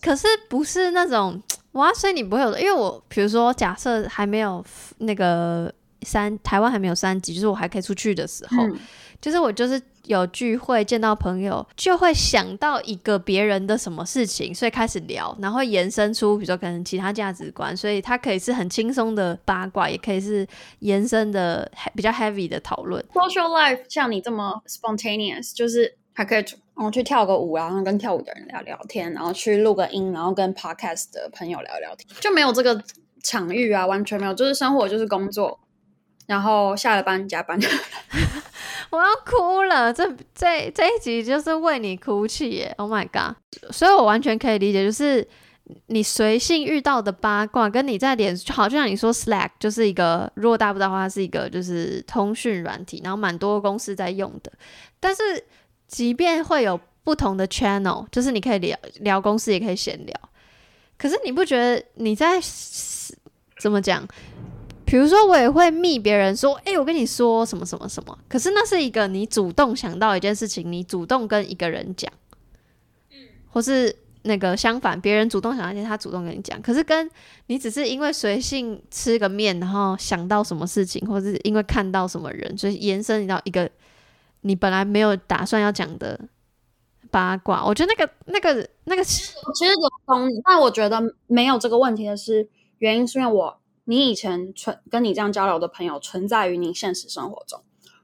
[0.00, 1.40] 可是不是那种
[1.72, 4.64] 哇，所以你不会有，因为我比如说假设还没有
[4.98, 5.72] 那个
[6.02, 8.78] 三台湾还没有三级，就是我还可以出去的时候，嗯、
[9.20, 9.80] 就是我就是。
[10.06, 20.44] 有聚会见到朋友，就会想到一个别人的什么事情，所以开始聊，然后延伸出比如说可能其他价值观，所以它可以是很轻松的八卦，也可以是
[20.80, 23.00] 延伸的比较 heavy 的讨论。
[23.12, 32.82] Social life 像你这么 spontaneous，就是还可以然后去跳个舞啊，然后跟跳舞的人聊聊天，然后去录个音，然后跟 podcast 的朋友聊聊天，就没有这个
[33.22, 35.60] 场域啊，完全没有，就是生活就是工作，
[36.30, 37.58] 然后下了班加班。
[38.90, 43.34] 我要哭了，这这这一集就是为你哭泣耶！Oh my god！
[43.72, 45.26] 所以我完全可以理解，就是
[45.86, 54.52] 你随性遇到的八卦，跟你在脸就好，像你说 Slack 就是一个，如果大不大的话，它是一个就是通讯软体，然后蛮多公司在用的。
[55.00, 55.22] 但是
[55.88, 60.14] 即便会有不同的 channel，就是你可以聊聊公司，也可以闲聊。
[60.96, 62.40] 可是你不觉得你在
[63.58, 64.06] 怎么讲？
[64.90, 72.12] 比如说，我也会密别人说：“哎、欸，我跟你说什么什么什么。”可是那是一个你主动想到一件事情，你主动跟一个人讲，
[73.50, 77.08] 或是那个相反，别人主动想要见他主动跟你讲，可是跟
[77.46, 83.70] 你只是因为随性吃个面，然后想到什么事情，或是因为看到什么人，所以延伸到一个
[84.40, 86.18] 你本来没有打算要讲的
[87.12, 87.64] 八卦。
[87.64, 89.34] 我觉得那个那个那个其实
[89.66, 92.48] 有懂你，但我觉得没有这个问题的是
[92.78, 97.62] 原因，是因为我你以前存跟你这样交流的朋友存在于你现实生活中。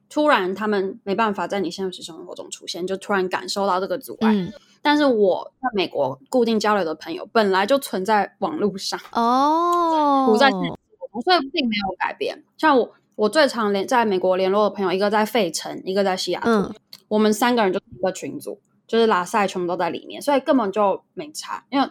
[0.08, 4.32] 突然，他们没办法在你现实生活中出现，就突然感受到这个阻碍。
[4.32, 10.76] 嗯、但是我在美国固定交流的朋友本来就存在网络上哦，不在现实
[11.24, 12.44] 所以并没有改变。
[12.56, 16.74] 像我，我最常联在美国联络的朋友，一个在费城，一个在西雅图，嗯、
[17.08, 21.64] 我们三个人就是一个群组，就是拉赛全部都在里面，所以根本就没差。
[21.70, 21.88] 因为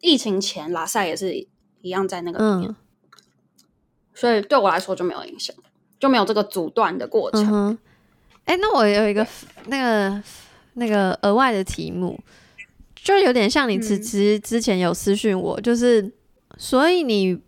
[0.00, 1.32] 疫情前拉赛也是
[1.80, 2.76] 一样在那个里面，嗯、
[4.14, 5.54] 所以对我来说就没有影响。
[5.98, 7.78] 就没有这个阻断的过程。
[8.44, 9.24] 哎、嗯，那我有一个
[9.66, 10.20] 那个
[10.72, 12.18] 那个额外的题目，
[12.96, 16.10] 就有点像你之之之前有私讯我，嗯、就是
[16.56, 17.38] 所以你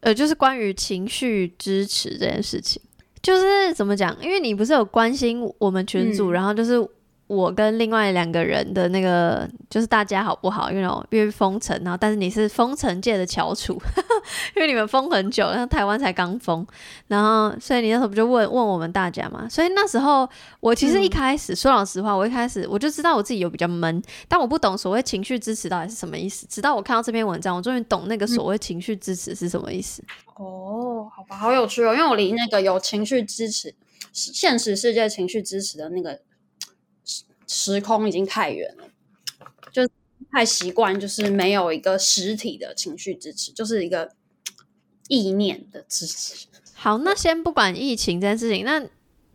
[0.00, 2.82] 呃，就是关于情绪支持这件事情，
[3.22, 4.16] 就是怎么讲？
[4.20, 6.74] 因为你不是有关心我们群组，嗯、然后就是。
[7.26, 10.70] 我跟另外两个人的那个，就是大家好不好？
[10.70, 13.76] 因为因为封城，然后但是你是封城界的翘楚，
[14.54, 16.64] 因为你们封很久，然后台湾才刚封，
[17.08, 19.48] 然后所以你那时候不就问问我们大家嘛？
[19.48, 20.28] 所以那时候
[20.60, 26.46] 我其实一开始、说老实话，我一开始我就知道我自己有比较闷，但我不懂所谓情绪支持到底是什么意思。
[26.46, 30.00] 直到我看到这篇文章，我终于懂那个所谓情绪支持是什么意思。
[30.36, 33.74] 哦，好吧，好有趣哦，因为我离那个有情绪支持、
[34.12, 36.20] 现实世界情绪支持的那个。
[37.46, 38.88] 时空已经太远了，
[39.70, 39.88] 就
[40.32, 44.12] 太习惯，就是没有一个实体的情绪支持，就是一个
[45.08, 46.46] 意念的支持。
[46.74, 48.84] 好，那先不管疫情这件事情，那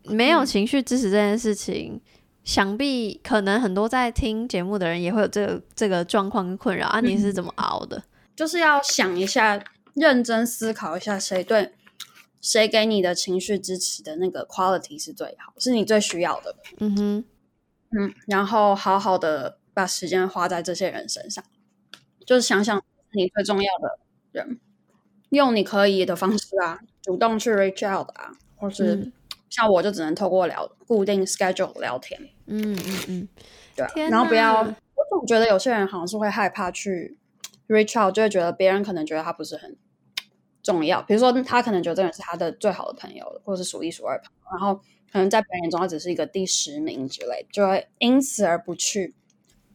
[0.04, 2.00] 没有情绪支持这件事情，嗯、
[2.44, 7.00] 想必可能很多在听节目的人也会有这个这个状况跟困扰啊。
[7.00, 8.04] 你是怎么熬的？
[8.36, 9.62] 就是要想一下，
[9.94, 11.72] 认真思考一下，谁对
[12.40, 16.54] 谁给你的情绪支持的那个 quality 是最好，是你最需要的。
[16.78, 17.24] 嗯哼。
[17.98, 21.44] 嗯，然后好好的把时间花在这些人身上，
[22.26, 23.98] 就是想想你最重要的
[24.32, 24.58] 人，
[25.30, 29.12] 用你可以的方式啊，主动去 reach out 啊，或是
[29.50, 32.20] 像我就只能透过聊固定 schedule 聊天。
[32.46, 33.28] 嗯嗯嗯，
[33.76, 33.84] 对。
[33.84, 37.18] 啊然后不要，我总觉得有些人好像是会害怕去
[37.68, 39.76] reach out，就会觉得别人可能觉得他不是很
[40.62, 44.80] 重要，比如说他可能觉得这个人是他的最好的朋友，或者是数一数二的朋友，然后。
[45.12, 49.14] 可能在别人眼中，他只是一个第十名之类，就会因此而不去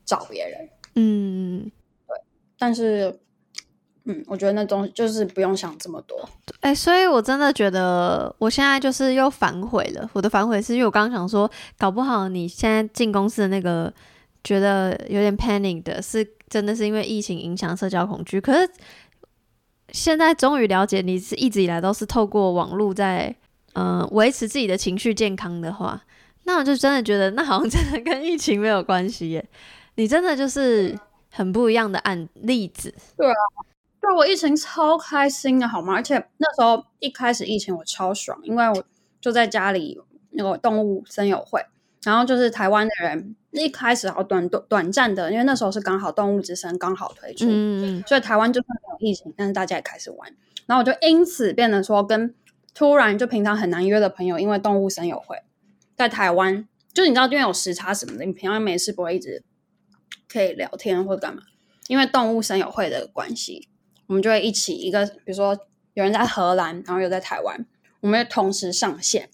[0.03, 0.67] 找别人。
[0.95, 1.71] 嗯，
[2.07, 2.17] 对。
[2.57, 3.19] 但是，
[4.05, 6.27] 嗯，我觉得那东西就是不用想这么多。
[6.61, 10.09] 哎、欸，所以我真的觉得，我现在就是又反悔了。
[10.13, 11.47] 我的反悔是因为我刚刚想说，
[11.77, 13.93] 搞不好你现在进公司的那个
[14.43, 18.41] 觉得有点 panic 的，是真的是因为疫情影响社交恐惧。
[18.41, 18.67] 可是
[19.91, 23.35] 现在终于了解，你是一直以来都是透过网络在。
[23.79, 26.03] 嗯，维持自己的情绪健康的话，
[26.45, 29.49] 那我就真的觉得，那好像真的跟疫情没有关系耶。
[29.93, 30.97] 你真的就是
[31.29, 32.91] 很不一样的案例子。
[33.15, 33.35] 对啊，
[34.01, 35.93] 对我疫情超开心的，好吗？
[35.93, 38.83] 而且那时候一开始疫情我超爽，因为我
[39.21, 41.63] 就在家里那个动物森友会，
[42.07, 50.31] 然后就是台湾的人一开始好短短短暂的，因为那时候是刚好动物之声刚好推出，嗯，所以台湾就算没有疫情，但是大家也开始玩，
[50.65, 52.33] 然后我就因此变得说跟。
[52.73, 55.35] 突然就平常很难约的朋友，因为动物森友会
[55.95, 59.41] 在台湾，就你知道，因为有时差什么的，你平常没事不会一直
[60.31, 61.41] 可以聊天或者干嘛。
[61.87, 63.67] 因为动物森友会的关系，
[64.05, 65.57] 我们就会一起一个，比如说
[65.95, 67.65] 有人在荷兰，然后有在台湾，
[68.01, 69.27] 我们会同时上线，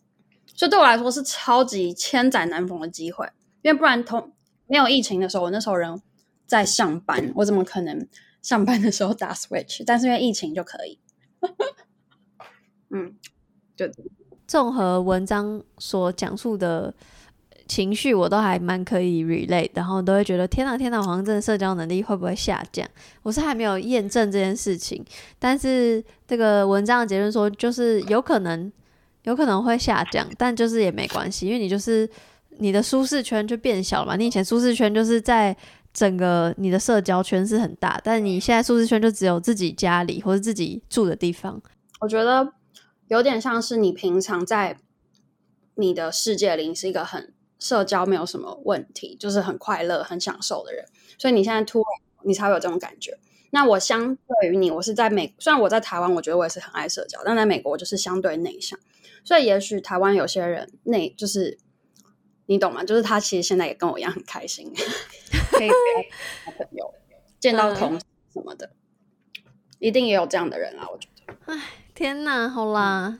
[0.53, 3.27] 所以对我来说是超级千载难逢的机会。
[3.61, 4.31] 因为不然同
[4.67, 6.01] 没有疫情的时候，我那时候人
[6.45, 8.07] 在上班，我怎么可能
[8.41, 9.83] 上班的时候打 Switch？
[9.85, 10.99] 但是因为疫情就可以，
[12.89, 13.15] 嗯。
[13.75, 13.89] 就
[14.45, 16.93] 综合文章所讲述的
[17.67, 22.87] 情绪，我都还蛮可以 relate，然后都会觉得天哪天哪，好像真的社交能力会不会下降？
[23.23, 25.03] 我是还没有验证这件事情，
[25.39, 28.71] 但是这个文章的结论说，就是有可能
[29.23, 32.09] 有可能会下降，但就是也没关系，因为你就是
[32.59, 34.15] 你的舒适圈就变小了嘛。
[34.15, 35.55] 你以前舒适圈就是在
[35.93, 41.61] 整个你的社交圈是很大，但你现在舒适圈就只有自己家里或者自己住的地方。
[41.99, 42.53] 我觉得。
[43.09, 44.77] 有点像是你平常在
[45.75, 50.83] 你的世界里是一个很社交没有什么问题，就是很快乐、很享受的人，
[51.19, 51.85] 所以你现在突然
[52.23, 53.15] 你才会有这种感觉。
[53.51, 58.79] 那我相对于你，我是在美，虽然我在台湾，我觉得我也是很爱社交，但在美国我就是相对内向，
[59.23, 61.57] 所以也许台湾有些人那就是
[62.45, 62.83] 你懂吗？
[62.83, 64.71] 就是他其实现在也跟我一样很开心，
[65.51, 66.93] 可以交朋友，
[67.39, 69.41] 见到同事什么的，嗯、
[69.79, 71.33] 一定也有这样的人啊，我觉得。
[71.45, 71.61] 哎，
[71.95, 73.19] 天哪，好啦，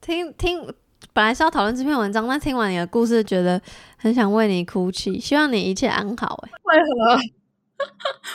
[0.00, 0.66] 听听，
[1.12, 3.60] 本来是要讨论这篇文章，但听完你的故事，觉得
[3.96, 6.44] 很想为你哭泣，希望你一切安好。
[6.46, 7.16] 哎，为何？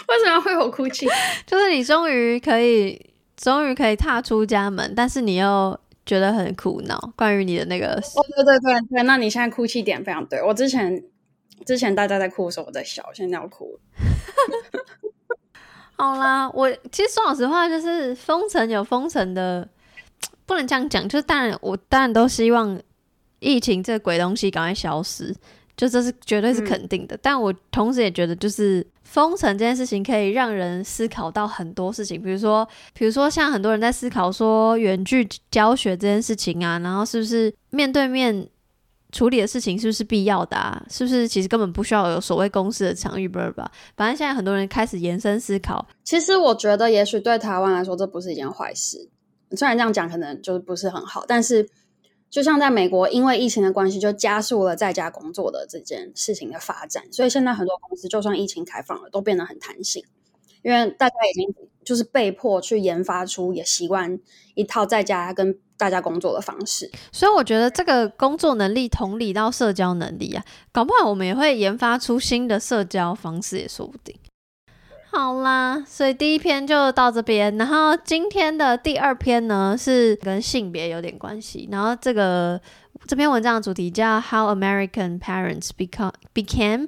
[0.07, 1.05] 为什么要 为我哭泣？
[1.45, 7.95] 就是你终于可以，终于可以踏出家门，但是你又觉得很苦恼，关于你的那个……
[7.95, 10.41] 哦，对对对对，那你现在哭泣点非常对。
[10.41, 11.03] 我之前
[11.65, 13.79] 之前大家在哭的时候，我在笑，现在要哭了。
[15.95, 19.67] 好啦，我其实说老实话，就是封城有封城的，
[20.45, 21.07] 不能这样讲。
[21.07, 22.77] 就是当然，我当然都希望
[23.39, 25.33] 疫情这个鬼东西赶快消失，
[25.77, 27.15] 就这是绝对是肯定的。
[27.15, 38.49] 嗯、但我同时也觉得，就是封城这件事情可以让人思考到很多事情，比如说，比如说像很多人在思考说远距教学这件事情啊，然后是不是面对面。
[39.11, 40.83] 处理的事情是不是必要的啊？
[40.89, 43.27] 是不是其实根本不需要有所谓公司的场域？
[43.27, 43.71] 不是吧？
[43.95, 45.87] 反正现在很多人开始延伸思考。
[46.03, 49.07] 其实我觉得，也许对台湾来说，这不是一件坏事。
[49.55, 51.69] 虽然这样讲可能就是不是很好，但是
[52.33, 57.03] 就像在美国，因为疫情的关系，就加速了在家工作的这件事情的发展。
[57.11, 60.03] 所以现在很多公司，就算疫情开放了，都变得很弹性，
[60.63, 61.53] 因为大家已经
[61.83, 64.19] 就是被迫去研发出也习惯
[64.55, 65.59] 一套在家跟。
[65.75, 74.15] 大家工作的方式，所以我觉得这个工作能力同理到社交能力啊，搞不好我们也会研发出新的社交方式也说不定。
[75.15, 82.59] 好啦，所以第一篇就到这边，然后今天的第二篇呢是跟性别有点关系，然后这个
[83.05, 86.87] 这篇文章的主题叫 How American Parents Become Became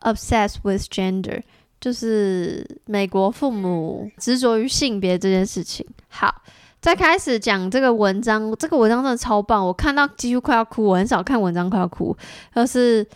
[0.00, 1.42] Obsessed with Gender，
[1.80, 5.86] 就是美国父母执着于性别这件事情。
[6.08, 6.42] 好。
[6.80, 10.82] 在开始讲这个文章，这个文章真的超棒，我看到几乎快要哭。
[10.82, 12.16] 我很少看文章快要哭。
[12.54, 13.06] 就是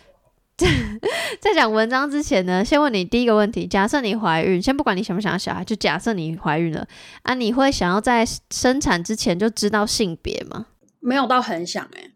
[1.41, 6.87] 在讲文章之前呢，先问你第一个问题：假设你怀孕，先不管你想不想要小孩，就假设你怀孕了
[7.23, 10.67] 啊，你会想要在生产之前就知道性别吗？
[11.01, 12.11] 没有到很想哎、欸，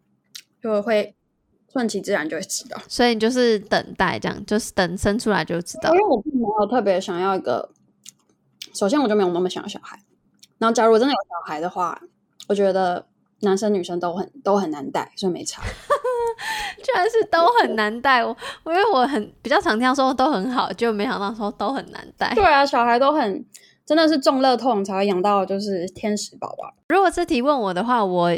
[0.64, 1.14] 就会
[1.72, 2.82] 顺其自然就会知道。
[2.88, 5.94] 所以你就是等待这样，就是等生出来就知道。
[5.94, 7.70] 因为我并没有特别想要一个，
[8.74, 10.00] 首先我就没有那么想要小孩。
[10.58, 12.02] 然后，假如我真的有小孩的话，
[12.48, 13.06] 我觉得
[13.42, 15.62] 男生女生都很都很难带，所以没差。
[16.84, 18.36] 居然是都很难带，我
[18.66, 22.34] 因为我很比较常听说都很好，就没想到说都很难带。
[22.34, 23.46] 对啊，小孩都很
[23.86, 26.74] 真的是中乐痛才会养到就是天使宝宝。
[26.88, 28.32] 如果这题问我的话，我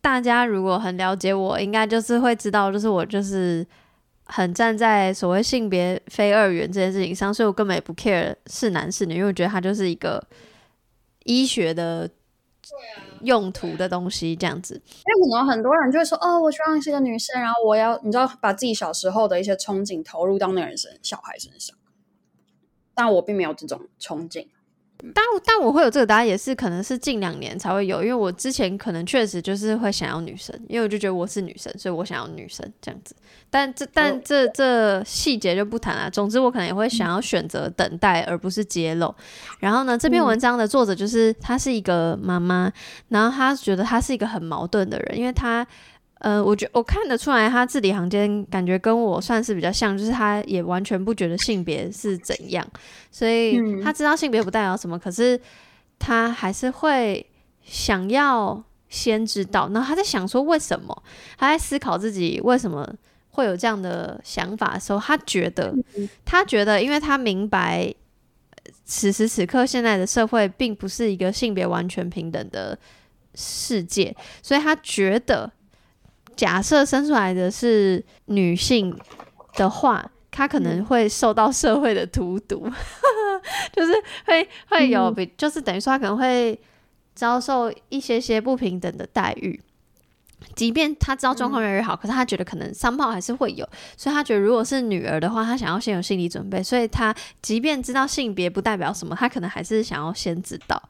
[0.00, 3.64] 大家如果很了解我，应该就是会知道，就是我就是
[4.26, 10.22] 很站在所谓性别非二元这件事情上，所以我根本也不 care 是男是女，因为我觉得他就是一个。
[11.26, 12.06] 医学的
[13.24, 21.76] 用途的东西，这样子，因为可能很多人就会说，哦，我希望是个女生，然后我要，你知道，把自己小时候的一些憧憬投入到那个人身小孩身上，
[22.94, 24.46] 但我并没有这种憧憬。
[25.12, 33.14] 但但我会有这个答案，也是可能是近两年才会有，因为我之前可能确实就是会想要女生，因为我就觉得我是女生，所以我想要女生这样子。
[33.50, 36.10] 但这但这这细节就不谈了。
[36.10, 39.14] 总之，我可能也会想要选择等待，而不是揭露。
[39.60, 42.72] 然后呢，这篇文章的作者就是她是一个妈妈，
[43.08, 45.66] 然后她觉得她是一个很矛盾的人，因为她。
[46.20, 52.66] 呃，我觉我看得出来，他字里行间感觉跟我算是比较像，就是他也完全不觉得性别是怎样，
[53.10, 55.38] 所以他知道性别不代表什么，可是
[55.98, 57.26] 他还是会
[57.62, 59.68] 想要先知道。
[59.74, 61.02] 然后他在想说，为什么？
[61.36, 62.90] 他在思考自己为什么
[63.28, 65.74] 会有这样的想法的时候，他觉得，
[66.24, 67.92] 他觉得，因为他明白
[68.86, 72.78] 此时此刻现在的社会并不是一个性别完全平等的
[73.34, 75.52] 世界，所以他觉得。
[76.36, 78.96] 假设生出来的是女性
[79.54, 82.70] 的话，她可能会受到社会的荼毒，
[83.72, 83.92] 就是
[84.26, 86.58] 会会有比，就是等于说她可能会
[87.14, 89.60] 遭受一些些不平等的待遇。
[90.54, 93.66] 即便她知道状况越来越好，可是她觉得可能三炮还是会有，
[93.96, 96.62] 所以她觉得如果是女儿的话，她想要先有心理准备。
[96.62, 100.82] 所以她即便知道性别不代表什么，她可能还是想要先知道。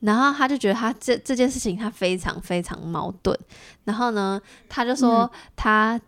[0.00, 3.38] 然后他就觉得他这这件事情他非常非常矛盾。
[3.84, 6.00] 然后呢，他就说他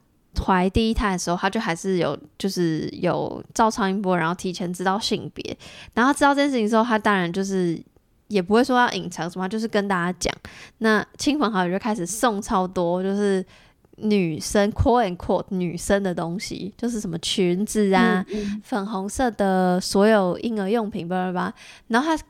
[0.43, 5.57] 怀第一胎的时候，他就还是有就是有照超音波，然后提前知道性别。
[5.93, 7.79] 然后知道这件事情之后，他当然就是
[8.29, 10.35] 也不会说要隐藏什么，就是跟大家讲。
[10.79, 13.45] 那亲朋好友就开始送超多，就是
[13.97, 21.55] 女生 quote and quote 女生的东西，就是什么裙子啊、嗯嗯、粉红色的所有婴儿用品，叭叭叭。
[21.89, 22.25] 然后他。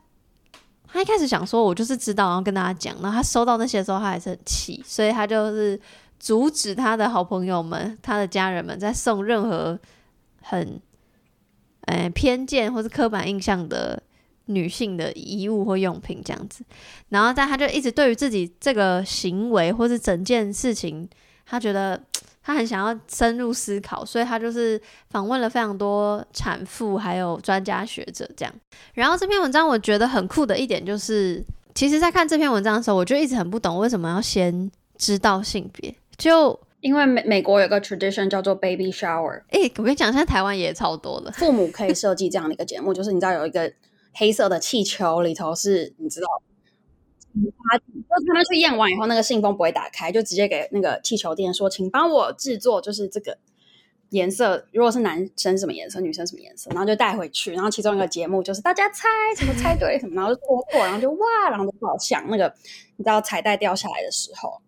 [0.93, 2.95] 他一开始想说，我就是知道，然后跟大家讲。
[3.01, 5.79] 然后他收到那些的时候，他还是很气，所以他就是
[6.19, 9.77] 阻止他的好朋友们、他的家人们在送任何
[10.43, 10.79] 很
[11.85, 14.01] 呃偏见或是刻板印象的
[14.45, 16.63] 女性的衣物或用品这样子。
[17.09, 21.09] 然后但他就一直对于自己这个行为或是整件事情，
[21.45, 21.99] 他觉得
[22.43, 24.79] 他很想要深入思考，所以他就是
[25.09, 28.53] 访问了非常多产妇还有专家学者这样。
[28.93, 36.59] 然后这篇文章我觉得很酷的一点就是，其实在看这篇文章的时候，我就一直很不懂为什么要先知道性别，就。
[36.81, 41.31] 因为美美国有个 tradition 叫做 baby shower，哎、欸，我跟你讲，现在台湾也超多了。
[41.31, 43.71] 父母可以设计这样的一个节目， 就是你知道有一个
[44.15, 46.27] 黑色的气球，里头是你知道，
[47.69, 53.37] 他就是他们去验完以后，那个信封不会打开，就直接给那个气球店说，请帮我制作，就是这个
[54.09, 62.53] 颜色，如果是男生什么颜色，女生什么颜色，然后就带回去，然后其中一个节目就是大家猜什么猜对什么，然后就脱破，然后就哇，然后就好像那个
[62.97, 64.61] 你知道彩带掉下来的时候。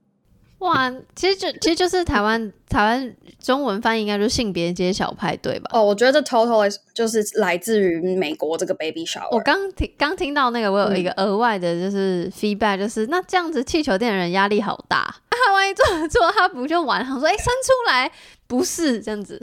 [0.65, 5.69] 哇，其实就其实就是台湾台湾中文翻译应该就是性别揭晓派对吧？
[5.73, 9.27] 哦，我觉得这 totally 就是来自于美国这个 baby shower。
[9.31, 17.03] 我刚听刚听到那个，我有一个额外的就是 feedback，就是、嗯、那这样子气球店的人压力好大，他万一做 做他不就完？
[17.05, 18.11] 他说哎，生出来
[18.47, 19.39] 不是这样子。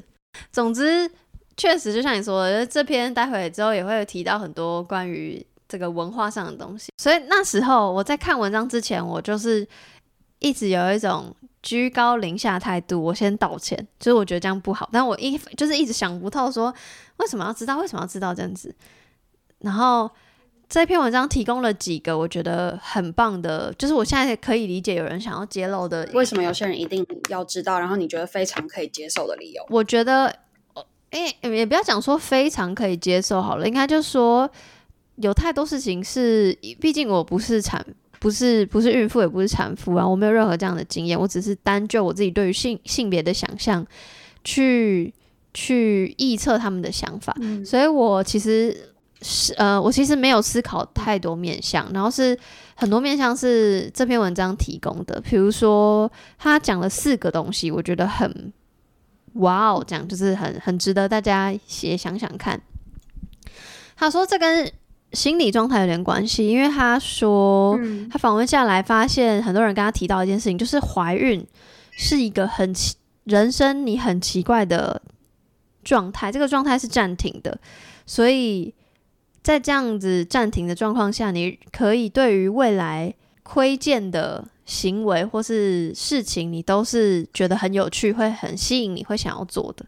[0.50, 1.10] 总之，
[1.56, 6.90] 确实就像你说的，这篇待会之后也会提到很多关于这个文化上的东西。
[6.96, 9.66] 所以那时候我在看文章之前，我就是。
[10.42, 16.74] 一直有一种居高临下态度，我先道歉，就是我觉得这样不好，但我一就是一直想不透，说
[17.18, 18.74] 为什么要知道，为什么要知道这样子。
[19.60, 20.10] 然后
[20.68, 29.64] 这篇文章提供了几个我觉得很棒的，就是我现在可以理解有人想要揭露的，为什么有些人一定要知道，然后你觉得非常可以接受的理由。
[29.68, 30.26] 我觉得，
[31.10, 34.50] 哎、欸，也不要讲说非常可以接受好了，应该就是说
[35.16, 37.86] 有太多事情是，毕竟我不是产。
[38.22, 43.84] 不是不是孕妇，也不是产妇啊，我没有任何这样的经验，我只是单就我自己对于性性别的想象
[44.44, 45.12] 去
[45.52, 48.74] 去臆测他们的想法，嗯、所以我其实
[49.22, 52.38] 是呃，我其实没有思考太多面向，然后是
[52.76, 56.08] 很多面向是这篇文章提供的，比如说
[56.38, 58.52] 他讲了四个东西，我觉得很
[59.34, 62.60] 哇哦，这样就是很很值得大家也想想看。
[63.96, 64.70] 他说这跟
[65.12, 67.78] 心理状态有点关系，因为他说，
[68.10, 71.46] 他访问下来发现，很多人跟他提到一件事情，就是怀孕
[71.90, 75.02] 是一个很奇，人生你很奇怪的
[75.84, 77.58] 状态，这个状态是暂停的，
[78.06, 78.74] 所以
[79.42, 89.84] 在这样子暂停的状况下，你可以对于未来窥见的行为或是事情，你都是觉得很有趣，会很吸引你，会想要做的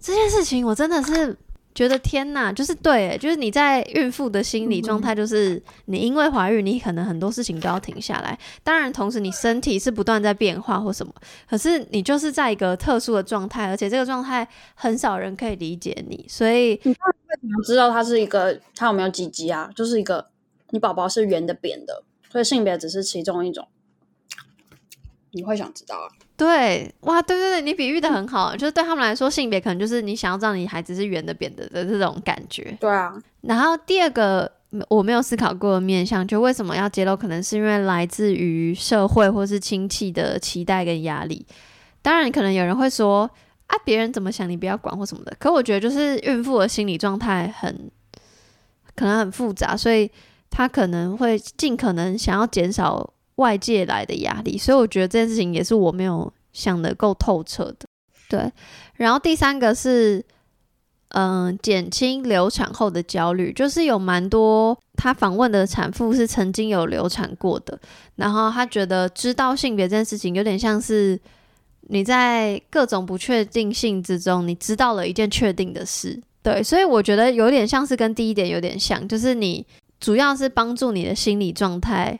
[0.00, 1.38] 这件事情，我真的是。
[1.76, 8.36] 觉得天呐，就是对，就是你在孕妇的心理状态，就是你因为怀孕，你可能很多事情都要停下来。
[8.64, 11.12] 当然，同时你身体是不断在变化或什么，
[11.46, 16.24] 可是你就是在一个特殊的状态，而且这个状态很少人可以理解你。
[16.26, 16.96] 所以你为
[17.40, 19.70] 什么知道它是一个，它有没有几级啊？
[19.76, 20.26] 就是一个
[20.70, 22.02] 你宝宝是圆的、扁的，
[22.32, 23.68] 所以性别只是其中一种。
[25.36, 26.08] 你会想知道啊？
[26.34, 32.74] 对，哇，对对对，你比喻的很好，就是对他们来说，性别可能就是你想要知道你孩子是圆的、扁的的这种感觉。
[32.80, 33.14] 对啊。
[33.42, 34.50] 然后第二个
[34.88, 37.14] 我没有思考过的面向，就为什么要揭露？
[37.14, 41.46] 可能是因为来自于社会或是亲戚的期待跟压力。
[42.00, 43.30] 当然，可能有人会说
[43.66, 45.36] 啊，别人怎么想你不要管或什么的。
[45.38, 47.90] 可我觉得，就是孕妇的心理状态很
[48.94, 50.10] 可能很复杂，所以
[50.50, 53.12] 她可能会尽可能想要减少。
[53.36, 57.86] 外界来的压力，所以我觉得这件事情也是我没有想得够透彻的。
[58.28, 58.50] 对，
[58.94, 60.24] 然后第三个是，
[61.10, 67.78] 嗯、减轻流产后的焦虑，就是有蛮多他访问的产妇是曾经有流产过的，
[68.16, 71.20] 然后他觉得知道性别这件事情有点像是
[71.82, 76.20] 你在各种不确定性之中，你知道了一件确定的事。
[76.42, 79.64] 对，所以我觉得有点像是跟第一点有点像，就是你
[80.00, 82.18] 主要是帮助你的心理状态。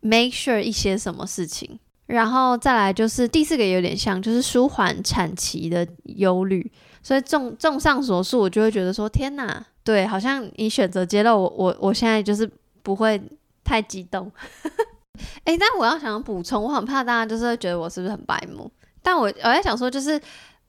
[0.00, 6.72] Make sure 一些什么事情，然后再来就是第四个有点像，就是舒缓产期的忧虑。
[7.02, 12.50] 所以综综上所述，我就会觉得说，天哪，对，好像你选择揭露我，我我现在就是
[12.82, 13.20] 不会
[13.62, 14.30] 太激动。
[15.44, 18.70] 哎、欸，但我要想补充，我很怕大家就是会觉得我是不是很白目？
[19.02, 20.20] 但我我在想说，就是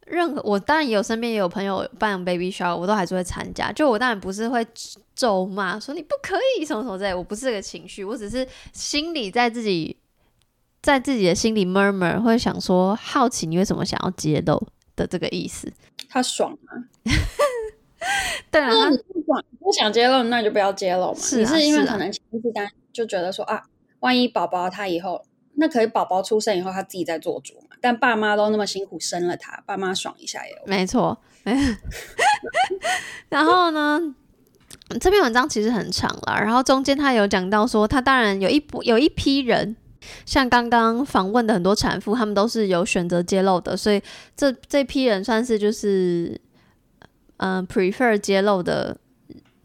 [0.07, 3.71] 任何我当然也有身边也有朋友办 baby shower，我都还是会参加。
[3.71, 4.65] 就我当然不是会。
[5.13, 9.95] 咒骂说你不可以什么什么之类，我不是这个情绪，我只是心里在自己
[10.81, 14.59] 在自己的心里 murmur，会想说好奇你为什么想要揭露
[14.95, 15.71] 的这个意思。
[16.09, 16.85] 他爽吗？
[18.49, 21.19] 对啊，你不爽不想揭露，那你就不要揭露嘛。
[21.19, 23.61] 是、啊，是因为可能情绪单就觉得说啊，
[23.99, 25.23] 万一宝宝他以后
[25.53, 31.19] 那可以宝宝出生以后他自己在做主嘛，但爸妈都那么辛苦生了他，爸妈爽一下也、OK、没错。
[33.27, 33.99] 然后呢，
[34.99, 39.75] 这篇文章其实很长了，然后中间他有讲到说，他当然有一部有一批人，
[40.25, 44.01] 像刚刚访问的很多产妇，他们都是有选择揭露的，所以
[44.37, 46.39] 这这批人算是就是
[47.37, 48.95] 嗯、呃、prefer 揭露的。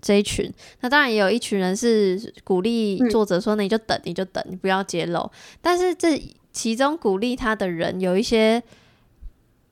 [0.03, 0.49] 这一群，
[0.83, 5.29] 那当然也有一群人是鼓励作者说：“那你就等，你就等，你不要揭露。”
[5.61, 6.17] 但是这
[6.57, 8.63] 其中鼓励他的人有一些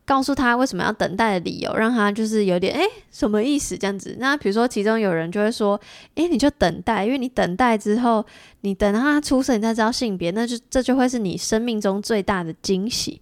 [0.05, 4.16] 告诉他为什么要等待的理由，让他就是有点诶，什么意思这样子？
[4.18, 5.80] 那比如说，其中有人就会说
[6.16, 8.22] ：“诶，你就等待，因为你等待之后，
[8.61, 13.18] 你等到他出生，你才知道性别，那就这就会是你生命中最大的惊喜。”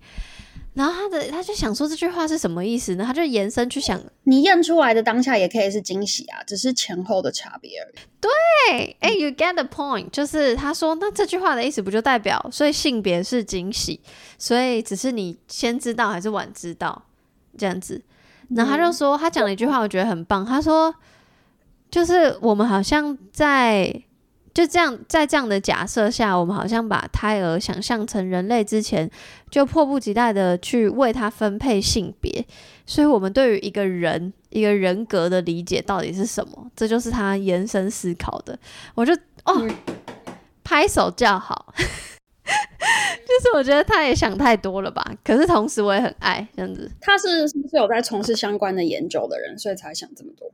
[0.75, 3.05] 然后他的他就想说这句话是什么意思呢？
[3.05, 7.95] 他就延伸去想，你验出来的当下也可以是惊喜啊，只是前后的差别而已。
[8.19, 14.01] 对，哎，you get the point，就是他说那这句话的意思不就代表，所以性别是惊喜，
[14.39, 17.03] 所以只是你先知道还是晚知道
[17.59, 18.01] 这样子。
[18.49, 20.45] 然后他就说他讲了一句话，我觉得很棒。
[20.45, 20.95] 他说
[21.91, 24.03] 就是我们好像在。
[24.55, 29.11] 就这样，在这样的假设下，我们好像把胎儿想象成人类之前，
[29.51, 32.45] 就迫不及待的去为他分配性别。
[32.85, 36.71] 所以，我们对于一个人、一个人格的理解到底是什么？
[36.77, 38.59] 这就是他延伸思考的。
[38.95, 39.75] 我就哦，嗯、
[40.63, 41.73] 拍手叫好。
[42.45, 45.03] 就是我觉得他也想太多了吧。
[45.25, 46.91] 可是同时，我也很爱这样子。
[47.01, 50.51] 他是是不是有在从事相关的研究的人，所以才想这么多？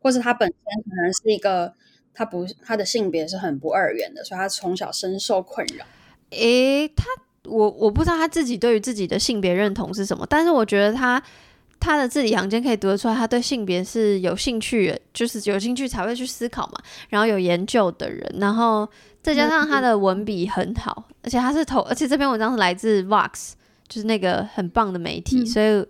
[0.00, 1.74] 或是他本身可能是一个。
[2.18, 5.84] 他不，他的性别是很不二元的，所以他从小深受困扰。
[6.30, 7.04] 诶、欸，他
[7.44, 11.22] 我我不知道他自己对于自己的性别认同是什么，但是我觉得他
[11.78, 18.88] 他的字里行间可以读得出来，他对性别是有兴趣，就是有兴趣才会去思考嘛，然后有研究的人，然后
[19.22, 23.52] 再加上他的文笔很好，嗯、而且他是投，而且这篇文章是来自 Vox，
[23.86, 25.86] 就是那个很棒的媒体，嗯、所以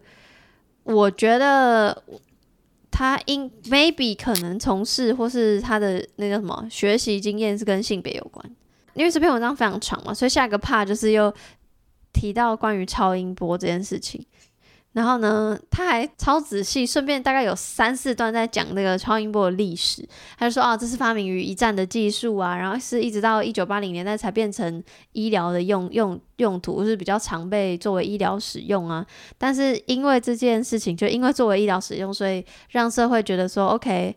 [0.85, 2.03] 我觉得。
[2.99, 8.44] 他因 maybe 可能从事或是他的那个什么学习经验是跟性别有关，
[8.94, 11.32] 因为这篇文章非常长嘛，所以下一个 part 就是又
[12.12, 14.26] 提到关于超音波这件事情。
[14.99, 20.05] 然后呢，他还超仔细，顺便大概有三四段在讲那个超音波的历史。
[20.36, 24.82] 他就说啊，这是发明于一战的技术啊，然后是一直到一九八零年代才变成
[25.12, 29.07] 医疗的用用用途，是比较常被作为医疗使用啊。
[29.38, 34.16] 但是因为这件事情，就因为作为医疗使用，所以让社会觉得说，OK，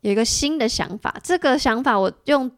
[0.00, 1.14] 有一个新的想法。
[1.22, 2.50] 这个想法我用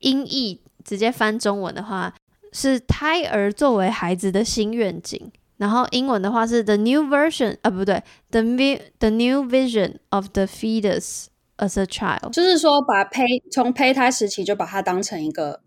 [0.00, 2.12] 音译直接翻中文的话，
[2.52, 5.30] 是胎儿作为孩子的新愿景。
[5.58, 8.00] 然后英文的话是 the new version 啊，不对
[8.30, 15.60] ，the new the new vision of the fetus as a child，就是说把胚从胚胎时期就把它当成一个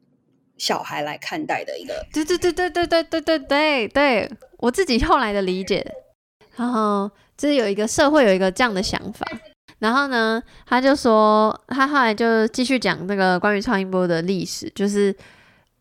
[0.57, 2.05] 小孩来看待的一个。
[2.13, 5.85] 对对对对对对对对对对，我自己后来的理解。
[6.55, 9.27] 然后就是有一个社会有一个这样的想法。
[9.79, 15.13] 然后呢，他就说他后来就继续讲那个关于超音波的历史，就是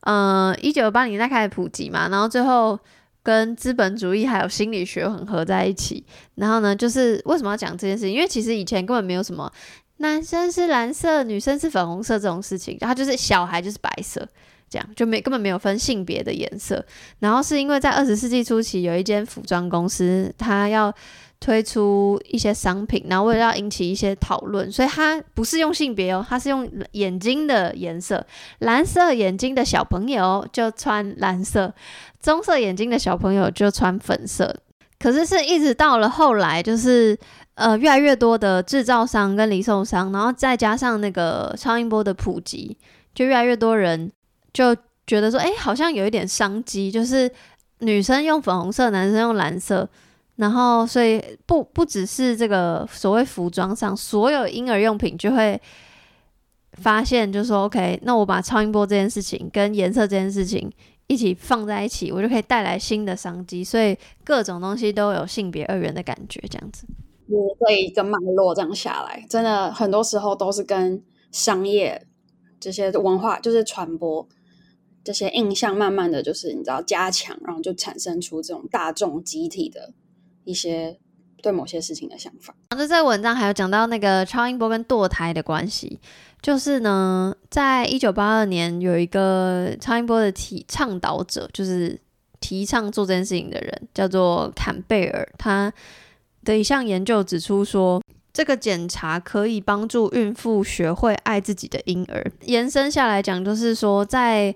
[0.01, 2.77] 呃一九八零年代开始普及嘛，然后最后。
[3.23, 6.05] 跟资本主义还有心理学混合在一起，
[6.37, 8.15] 然后呢，就是为什么要讲这件事情？
[8.15, 9.53] 因为其实以前根本没有什么
[9.99, 14.27] 男生是蓝色，女生是粉红色这种事情，然后就是小孩就是白色，
[14.69, 16.85] 这样就没根本没有分性别的颜色。
[17.19, 20.95] 然后是因为在二十世纪初期，有一间服装公司，它要
[21.41, 28.25] 推出一些商品，然后为了要引起一些讨论，所以它不是用性别哦，它是用眼睛的颜色，
[28.59, 31.75] 蓝色眼睛的小朋友就穿蓝色。
[32.21, 34.55] 棕色眼睛的小朋友就穿粉色，
[34.99, 37.19] 可是是一直到了后来，就是
[37.55, 42.77] 呃越来越多的制造商跟零售商，然后再加上那个超音波的普及，
[43.15, 44.13] 就越来越多人
[44.53, 44.77] 就
[45.07, 47.33] 觉得说，哎，好像有一点商机，就是
[47.79, 49.89] 女生用粉红色，男生用蓝色，
[50.41, 55.61] 然后所以不不只是这个所谓服装上，所有婴儿用品就会
[56.73, 60.73] 发现，就说 OK，那我把超音波这件事情跟颜色这件事情。
[61.07, 66.87] 一起放在一起，我就可以带来新的商机，所以各种东西都有性别二元的感觉，这样子。
[67.27, 72.07] 我这一个脉络这样下来，真的很多时候都是跟商业
[72.61, 74.25] 这些文化，就是传播
[75.03, 79.93] 这些印象，慢慢的就是你知道加强，然后就产生出这种大众集体的
[80.51, 80.99] 一些
[81.43, 82.55] 对某些事情的想法。
[82.71, 86.01] 然后在文章还有讲到那个超音波跟堕胎的关系。
[86.43, 92.01] 就是呢，在一九八二年，有一个超音波的提倡导者，就是
[92.41, 95.29] 提倡做这件事情的人，叫做坎贝尔。
[95.37, 95.71] 他
[96.43, 102.25] 的一项研究指出说，这个检查可以帮助孕妇学会爱自己的婴儿。
[102.47, 104.55] 延伸下来讲，就是说，在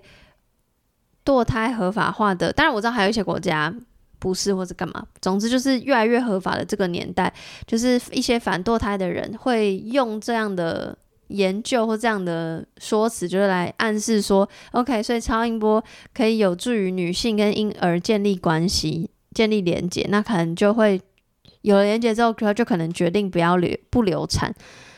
[1.23, 3.71] 堕胎合法化的，当然我知道还有一些国家
[4.19, 5.05] 不是或者干嘛。
[5.21, 7.33] 总之就是越来越合法的这个年代，
[7.67, 10.97] 就是一些反堕胎的人会用这样的
[11.27, 21.01] 研究或这样的说辞，就是来暗示说，OK，所以超音波可以有助于女性跟婴儿建立关系、建立连结，那可能就会
[21.61, 24.53] 有了连结之后，就可能决定不要流不流产。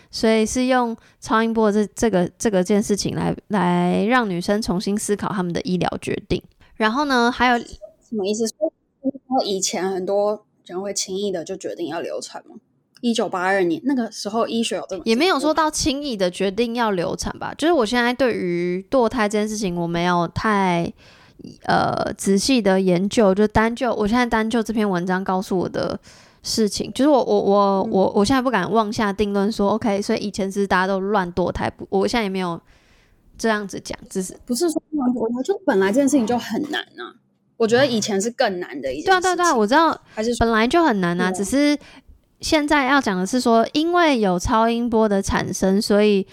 [0.09, 6.41] 所以是用超音波这这个这个件事情来来让女生重新思考他们的医疗决定。
[6.75, 8.45] 然后呢，还有什么意思？
[9.45, 12.55] 以前很多人会轻易的就决定要流产吗？
[13.01, 17.53] 一九八二年那个时候医学有这么，也没有说到轻易的决定要流产吧。
[17.57, 20.91] 就是我现在对于堕胎这件事情，我没有太
[21.63, 25.99] 呃仔细的研究，就单就我现在单就这篇文章告诉我的。
[26.43, 32.57] 事情就是我我我我我现在不敢妄下定论说 OK，所以以前是大家都乱堕胎，不，我现在也没有
[33.37, 37.19] 这样子讲，只是不是说乱堕胎，就本来这件事情就很难啊。
[37.57, 39.11] 我觉得以前是更难的一件事情。
[39.11, 41.31] 对啊对啊对啊，我知道，还是本来就很难啊。
[41.31, 41.77] 只是
[42.39, 46.25] 现在要讲的是说，因为有超音波的产生，所以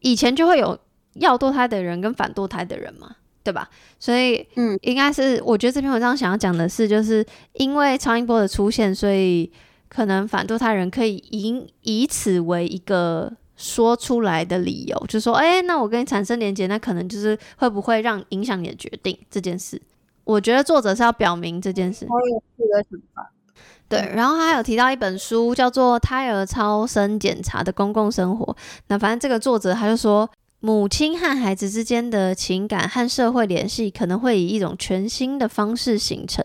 [0.00, 0.78] 以前就会有
[1.14, 3.16] 要堕胎的人跟反堕胎的人嘛。
[3.46, 3.70] 对吧？
[4.00, 9.48] 所以，嗯，应该是我觉得这篇文章想要讲的是，就是因为超音波的出现，所以
[9.88, 19.80] 可能反堕胎人可以以以此为一个说出来的理由，就是说，哎，那我跟你产生连接，那可能就是会不会让影响你的决定这件事？
[20.26, 22.06] 我觉得作者是要表明这件事。
[22.06, 23.32] 好有趣的想法。
[23.88, 28.52] 对，然后他还有提到一本书，叫做《胎儿超声检查的公共生活》。
[28.88, 30.28] 那反正这个作者他就说。
[30.60, 36.42] 母亲和孩子之间的情感和社会联系可能会以一种全新的方式形成。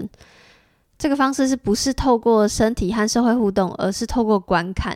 [1.00, 4.96] 这个方式是不是透过身体和社会互动，而是透过观看？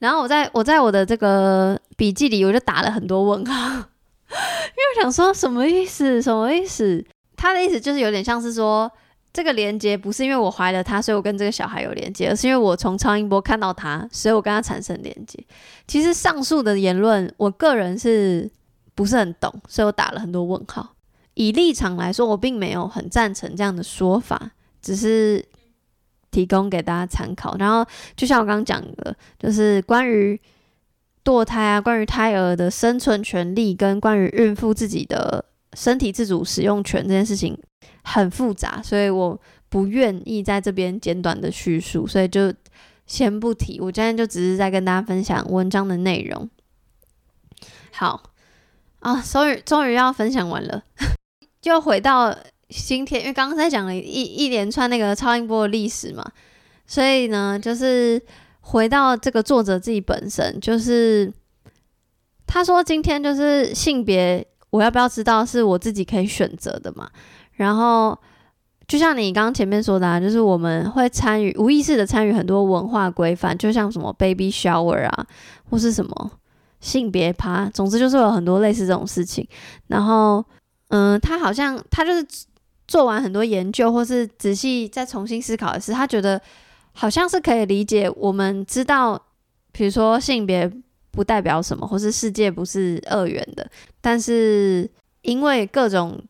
[0.00, 6.20] 然后我在我在我的这个笔记里，我就打了很多问号， 因为我想说什么意思？
[6.20, 7.02] 什么意思？
[7.40, 8.90] 他的意思就是有点像是说。
[9.32, 15.38] 这个连接不是因为我怀了他，所以我跟这个小孩有连接，而是因为我从超音波看到他，所以我跟他产生连接。
[15.86, 18.50] 其实上述的言论，我个人是
[18.96, 20.96] 不是很懂，所以我打了很多问号。
[21.34, 24.50] 以立场来说，我并没有很赞成这样的说法，
[24.82, 25.44] 只是
[26.32, 27.56] 提供给大家参考。
[27.56, 30.36] 然后，就像我刚刚讲的，就是关于
[31.24, 35.44] 堕胎啊，关于胎儿的生存权利，跟关于孕妇自己的
[35.74, 37.58] 身体自主使用权这件事情。
[38.02, 42.52] 很复杂，所以我不愿意在这边简短的叙述，所以就
[43.06, 43.78] 先不提。
[43.78, 46.48] 我今天就只是在跟大家分享文章的内容。
[47.92, 48.22] 好
[49.00, 50.82] 啊，终于终于要分享完了，
[51.60, 52.34] 就回到
[52.70, 56.24] 今天，因为刚刚在讲了一一连串那个超音波的历史嘛，
[56.86, 58.20] 所以呢，就是
[58.60, 61.30] 回到这个作者自己本身，就是
[62.46, 67.08] 他说今天就是性别，我要不要知道是我自己可以选择的嘛？
[67.52, 68.18] 然后，
[68.88, 75.26] 就像你刚刚前面说的啊，就是我们会参与无意识的参与很多文化规范，就像什么 baby shower 啊，
[75.68, 76.30] 或是什么
[76.80, 79.46] 性别趴，总之就是有很多类似这种事情。
[79.88, 80.44] 然后，
[80.88, 82.26] 嗯，他好像他就是
[82.88, 86.40] 做完很多研究，或是仔细再重新思考的是，他觉得
[86.92, 89.20] 好像是可以理解，我们知道，
[89.72, 90.70] 比如说性别
[91.10, 94.90] 不代表什么，或是世界不是二元的，但是
[95.22, 96.20] 因为各种。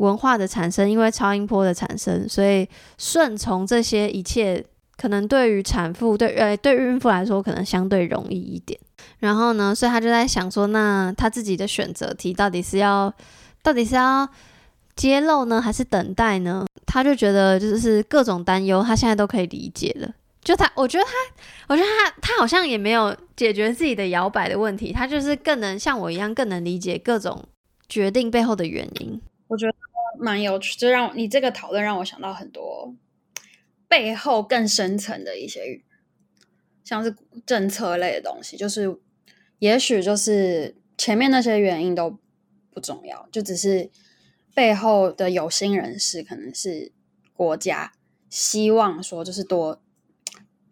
[0.00, 2.66] 文化的产生，因为超音波的产生，所以
[2.96, 4.64] 顺从这些一切，
[4.96, 8.80] 可能对于产妇对呃对孕妇来说，可能相对容易一点。
[9.18, 13.12] 然后呢，所以他就在想说，那他自己的选择题到底是要
[13.62, 14.26] 到底是要
[14.96, 16.64] 揭露呢，还是等待呢？
[16.86, 20.10] 他就觉得就是各种担忧，他现在都可以理解了。
[20.42, 21.10] 就他，我觉得他，
[21.68, 27.44] 我觉得他他好像也没有解决自己的摇摆的问题，他就是更能像我一样，更能理解各种
[27.88, 29.20] 决定背后的原因。
[29.48, 29.74] 我觉得。
[30.18, 32.94] 蛮有趣，就让你这个讨论让我想到很多
[33.88, 35.82] 背后更深层的一些，
[36.84, 37.14] 像是
[37.46, 38.56] 政策类的东西。
[38.56, 38.98] 就是
[39.60, 42.18] 也许就是前面那些原因都
[42.70, 43.88] 不重要，就只是
[44.52, 46.92] 背后的有心人士，可能是
[47.32, 47.92] 国家
[48.28, 49.80] 希望说，就是多，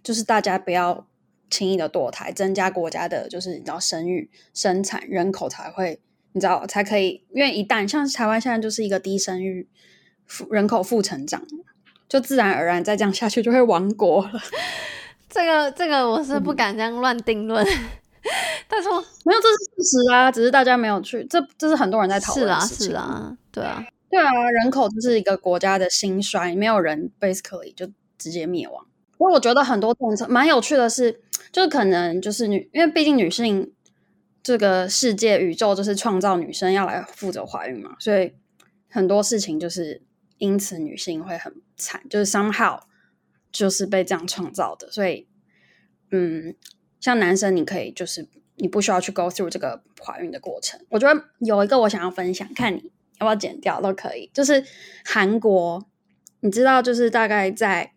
[0.08, 1.06] 就是大家不要
[1.50, 6.00] 轻易的堕胎，增加国家的就是你知道生育生产人口才会。
[6.32, 9.66] 你知道才可以，因为一旦像台湾现在就是一个低生育、
[10.50, 11.42] 人口负成长，
[12.08, 14.32] 就自然而然再这样下去就会亡国了。
[15.28, 17.88] 这个这个我是不敢这样乱定论，嗯、
[18.68, 22.86] 但是我没有，这是事实啊，只是大家没有去，这这是很多人在讨论的事情。
[22.88, 28.86] 是啊，是啊，对啊，对啊，人口就是一个国家的兴衰，没有人 basically 就直接灭亡。
[29.18, 31.20] 不过我觉得很多政策蛮有趣的是，
[31.52, 33.70] 就是可能就是女，因为毕竟女性。
[34.40, 38.32] 这个世界宇宙就是创造女生要来负责怀孕嘛，所以
[38.88, 40.00] 很多事情就是
[40.38, 42.80] 因此女性会很惨，就是 somehow
[43.52, 44.90] 就是被这样创造的。
[44.90, 45.28] 所以，
[46.12, 46.54] 嗯，
[46.98, 50.80] 像男生，你可以就是你不需要去 go through 这个怀孕的过程。
[50.88, 52.90] 我觉得有一个我想要分享，看你
[53.20, 54.30] 要不要剪掉都可以。
[54.32, 54.64] 就是
[55.04, 55.84] 韩国，
[56.40, 57.92] 你知道，就是大概在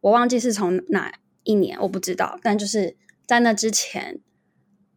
[0.00, 1.12] 我忘记是从哪
[1.44, 2.96] 一年，我不知道，但就是
[3.26, 4.20] 在那之前。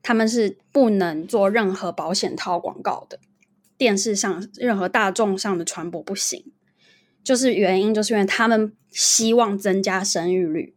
[0.05, 3.17] 他们是不能做任何保险套广告的，
[3.77, 6.51] 电视上任何大众上的传播不行，
[7.23, 10.75] 就是原因就是因为他们希望增加生育率，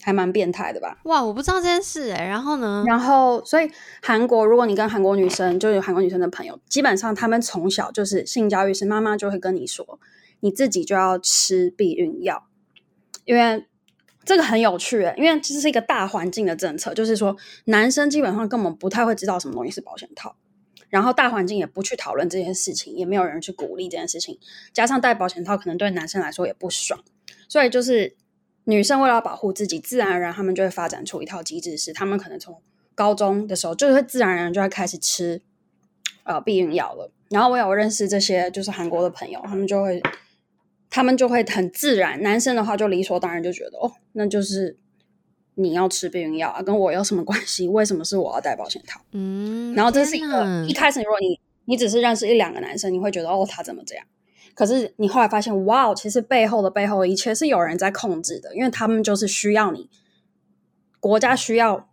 [0.00, 1.00] 还蛮变态的吧？
[1.06, 2.28] 哇，我不知道这件事哎、欸。
[2.28, 2.84] 然后呢？
[2.86, 3.68] 然后所以
[4.00, 9.98] 韩国，如果你跟韩国女生，就有韩国女生的朋友，基本上他们从小就是性教育是妈妈就会跟你说，
[10.38, 12.44] 你自己就要吃避孕药，
[13.28, 13.64] 因为。
[14.24, 20.36] 这个很有趣，因为这是一个大环境的政策，就是说男生基本上根本不太会知道什么东西是保险套，
[20.90, 24.38] 然后大环境也不去讨论这件事情，也没有人去鼓励这件事情，
[24.74, 27.00] 加上戴保险套可能对男生来说也不爽，
[27.48, 28.16] 所以就是
[28.64, 32.60] 女生为了保护自己，自然而然他们就会发展出一套机制，是他们可能从
[32.94, 35.40] 高中的时候就会自然而然就会开始吃
[36.24, 37.10] 呃避孕药了。
[37.30, 40.02] 然后我有认识这些就是韩国的朋友，他们就会。
[40.90, 44.78] 他们就会很自然，男生的话就理所当然就觉得哦，那就是
[45.54, 47.68] 你要吃避孕药啊，跟我有什么关系？
[47.68, 49.00] 为什么是我要戴保险套？
[49.12, 54.06] 嗯，然后这是一个一开始，如果你你只是认识一两个男生，你会觉得哦，他怎么这样？
[54.54, 59.90] 可是你后来发现，哇，其实背后的背后的一切是有人在控制的，因为他们就是需要你，
[61.00, 61.90] 国家需要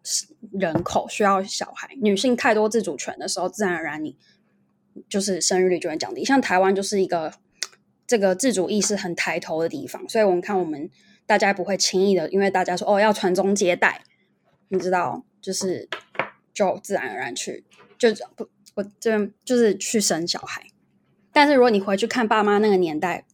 [0.52, 4.16] 人口，需要小孩，女性太多自主权的时候，自然而然你
[5.10, 6.24] 就是生育率就会降低。
[6.24, 7.34] 像台湾就是一个。
[8.08, 10.90] 这个自主意识很抬头的地方，所以我们看我们
[11.26, 14.04] 大家不会轻易的，因为大家说哦要传宗接代，
[14.68, 15.90] 你知道，就是
[16.54, 17.66] 就自然而然去
[17.98, 20.64] 就不我这就是去生小孩。
[21.34, 23.26] 但是如果你回去看爸妈那个年代，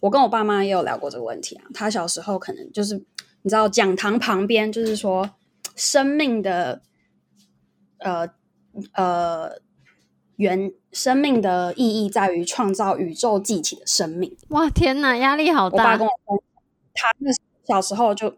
[0.00, 1.64] 我跟我爸妈也有聊过这个问题啊。
[1.72, 2.96] 他小时候可能就是
[3.42, 5.30] 你知道讲堂旁边就是说
[5.74, 6.82] 生命的
[7.98, 8.28] 呃
[8.92, 9.60] 呃。
[10.38, 14.36] 原生命的意义在于创造宇宙记起的生命。
[14.50, 15.76] 哇，天哪，压力好大！
[15.76, 16.42] 我爸跟我说，
[16.94, 17.30] 他那
[17.66, 18.36] 小时候就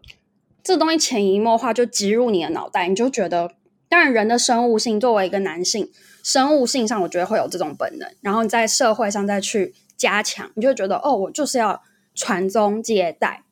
[0.63, 3.53] 这东西潜移默化就植入你的脑袋，你就觉得，
[3.87, 5.91] 当然人的生物性作为一个男性，
[6.23, 11.83] 生物性上我觉得会有这种本能，然后你在社会上再去加强，你就觉得哦，我就是要
[12.15, 13.43] 传宗接代，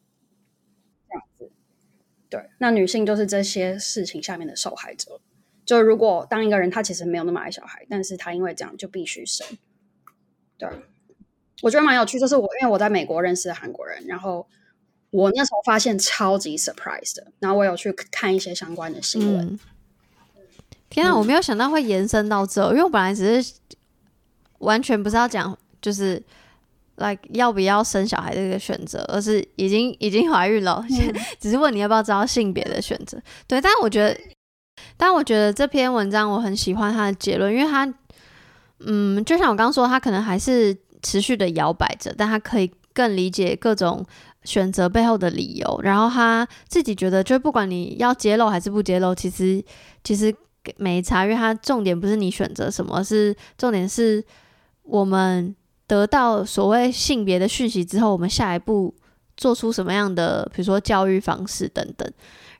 [1.08, 1.52] 这样子。
[2.28, 5.22] 对，那女性就是这些事情下面的受害者。
[5.70, 9.46] 就如果当一个人他其实没有那么爱小孩，但是他因为这样就必须生，
[10.58, 10.68] 对，
[11.62, 12.20] 我觉得蛮有趣。
[12.20, 14.48] 就是我因为我在美国认识的韩国人，然后
[15.12, 19.46] 我那时候发现超级 surprise 的，然后我有去看一些相关的新闻。
[19.46, 19.60] 嗯、
[20.90, 23.54] 天啊，我没有想到会延伸到这，嗯、因为我本来只是
[24.58, 26.16] 完全不是要讲就是
[26.96, 33.22] like 要不要生小孩这个选择，而是已经已经怀孕了，嗯、 只是问你要不要知道性别的选择。
[33.46, 34.20] 对，但我觉得。
[34.98, 37.92] 但我觉得这篇文章我很喜欢它的结论，因为它，
[38.80, 44.06] 嗯，就像我刚刚说，它可能还是持续的摇摆着，但它可以更理解各种
[44.44, 45.80] 选择背后的理由。
[45.84, 49.64] 然后他自己觉得，就不管你要揭露还是不揭露，其实
[50.04, 50.34] 其实
[50.78, 54.24] 没差，因为它重点不是你选择什么，是重点是
[54.84, 55.56] 我们
[55.88, 58.94] 得到所谓性别的讯息之后，我们下一步
[59.38, 62.12] 做出什么样的，比如说教育方式等等。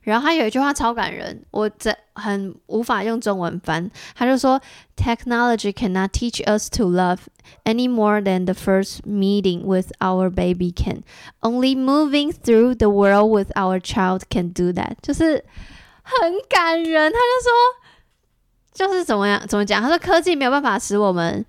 [0.02, 3.90] 然后他有一句话超感人，我这很无法用中文翻。
[4.14, 4.60] 他就说
[4.96, 7.18] ：“Technology cannot teach us to love
[7.64, 11.02] any more than the first meeting with our baby can.
[11.42, 15.44] Only moving through the world with our child can do that。”就是
[16.02, 17.12] 很感人。
[17.12, 17.52] 他就说
[18.72, 19.46] ：“就是怎么样？
[19.46, 19.82] 怎么讲？
[19.82, 21.44] 他说科技没有办法使我们，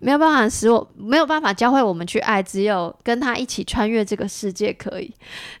[0.00, 5.04] 没有办法使我，没有办法教会我们去爱，只有跟他一起穿越这个世界可以。”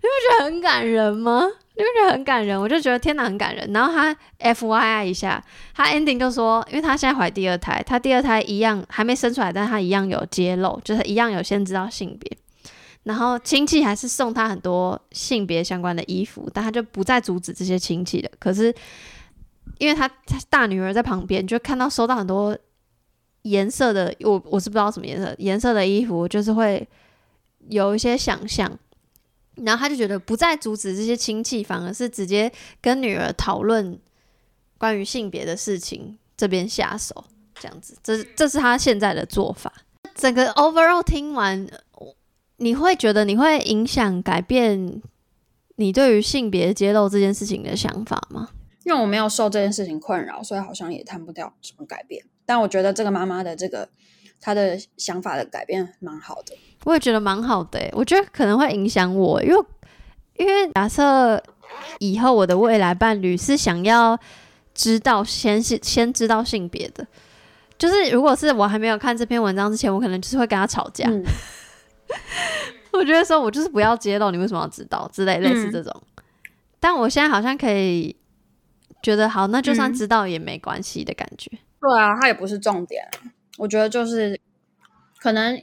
[0.00, 1.46] 不觉得很感人吗？
[1.74, 2.60] 你不觉得很感人？
[2.60, 3.72] 我就觉得天哪，很感人。
[3.72, 5.42] 然后他 FYI 一下，
[5.74, 12.36] 他 ending 就说，因为他现在怀第二胎，他第二胎一样还没生出来，但他一样有揭露，就是一样有先知道性别。
[13.04, 18.30] 然后亲戚还是送他很多性别相关的衣服，但他就不再阻止这些亲戚了。
[18.38, 18.72] 可是
[19.78, 22.56] 因为他他大女儿在旁边，就看到收到很多
[23.42, 26.86] 颜色的，我我是不知道什么颜色颜色的衣服，就是会
[27.70, 28.70] 有一些想象。
[29.56, 32.50] 然后他就觉得不再阻止这些亲戚，反而是直接
[32.80, 33.98] 跟女儿讨论
[34.78, 37.24] 关于性别的事情，这边下手
[37.54, 39.72] 这样子，这这是他现在的做法。
[40.14, 41.68] 整个 overall 听完，
[42.56, 45.00] 你会觉得你会影响改变
[45.76, 48.50] 你对于性别揭露这件事情的想法吗？
[48.84, 52.24] 因为我没有受这件事情困扰，所以好像也谈不掉什么改变。
[52.44, 53.88] 但我觉得这个妈妈的这个
[54.40, 56.56] 她的想法的改变蛮好的。
[56.84, 59.64] 我也觉得蛮好的，我觉得可能会影响我，因为
[60.36, 61.40] 因为假设
[62.00, 64.18] 以后我的未来伴侣是想要
[64.74, 67.06] 知道先是先知道性别的，
[67.78, 71.08] 就是如果是我还没有看这篇文章之前，我可能就是会跟他吵架。
[71.08, 71.22] 嗯、
[72.92, 75.92] 我觉得说，我就是不要揭露，你为什么要知道之类类似这种。
[76.16, 76.24] 嗯、
[76.80, 78.16] 但我现在好像可以
[79.02, 81.48] 觉得好，那就算知道也没关系的感觉。
[81.52, 83.06] 嗯、对啊，它也不是重点。
[83.58, 84.40] 我觉得就是
[85.20, 85.62] 可能。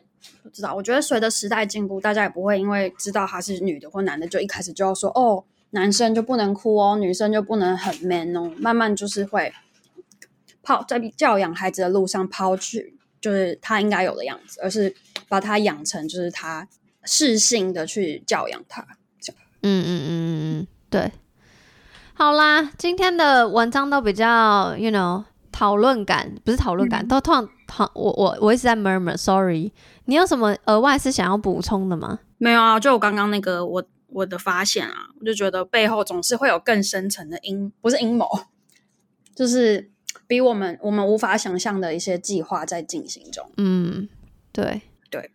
[0.50, 8.52] 不知道，我觉得随着时代进步，大家也不会因为知道他是女的或男的，就一开始就要说哦，男生就不能哭哦，女生就不能很 man 哦。
[8.58, 9.54] 慢慢就是会
[10.64, 14.95] 抛在教养孩子的路上抛去，就是他应该有的样子，而是
[15.28, 16.68] 把他养成就是他
[17.04, 18.86] 适性的去教养他。
[19.22, 21.12] 这样，嗯嗯嗯嗯嗯，对。
[22.14, 27.50] 好啦，今天的文章都比较，you know，讨论感不是讨论感，嗯、都通常。
[27.70, 29.72] 好，我我我一直在 murmur，sorry。
[30.05, 32.20] 你有什么额外是想要补充的吗？
[32.38, 38.28] 没有啊，就我刚刚那个我我的发现啊，我就觉得背后总是会有更深层的阴，不是阴谋，
[39.36, 39.91] 就是
[40.26, 43.51] 比我们我们无法想象的一些计划在进行中。
[43.57, 44.09] 嗯，
[44.51, 45.32] 对对，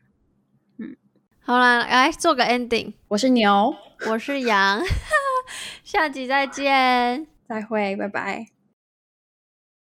[0.79, 0.97] 嗯，
[1.41, 2.95] 好啦，来做个 ending。
[3.09, 3.75] 我是牛，
[4.09, 4.83] 我是羊，
[5.85, 8.54] 下集再见，再会，拜拜。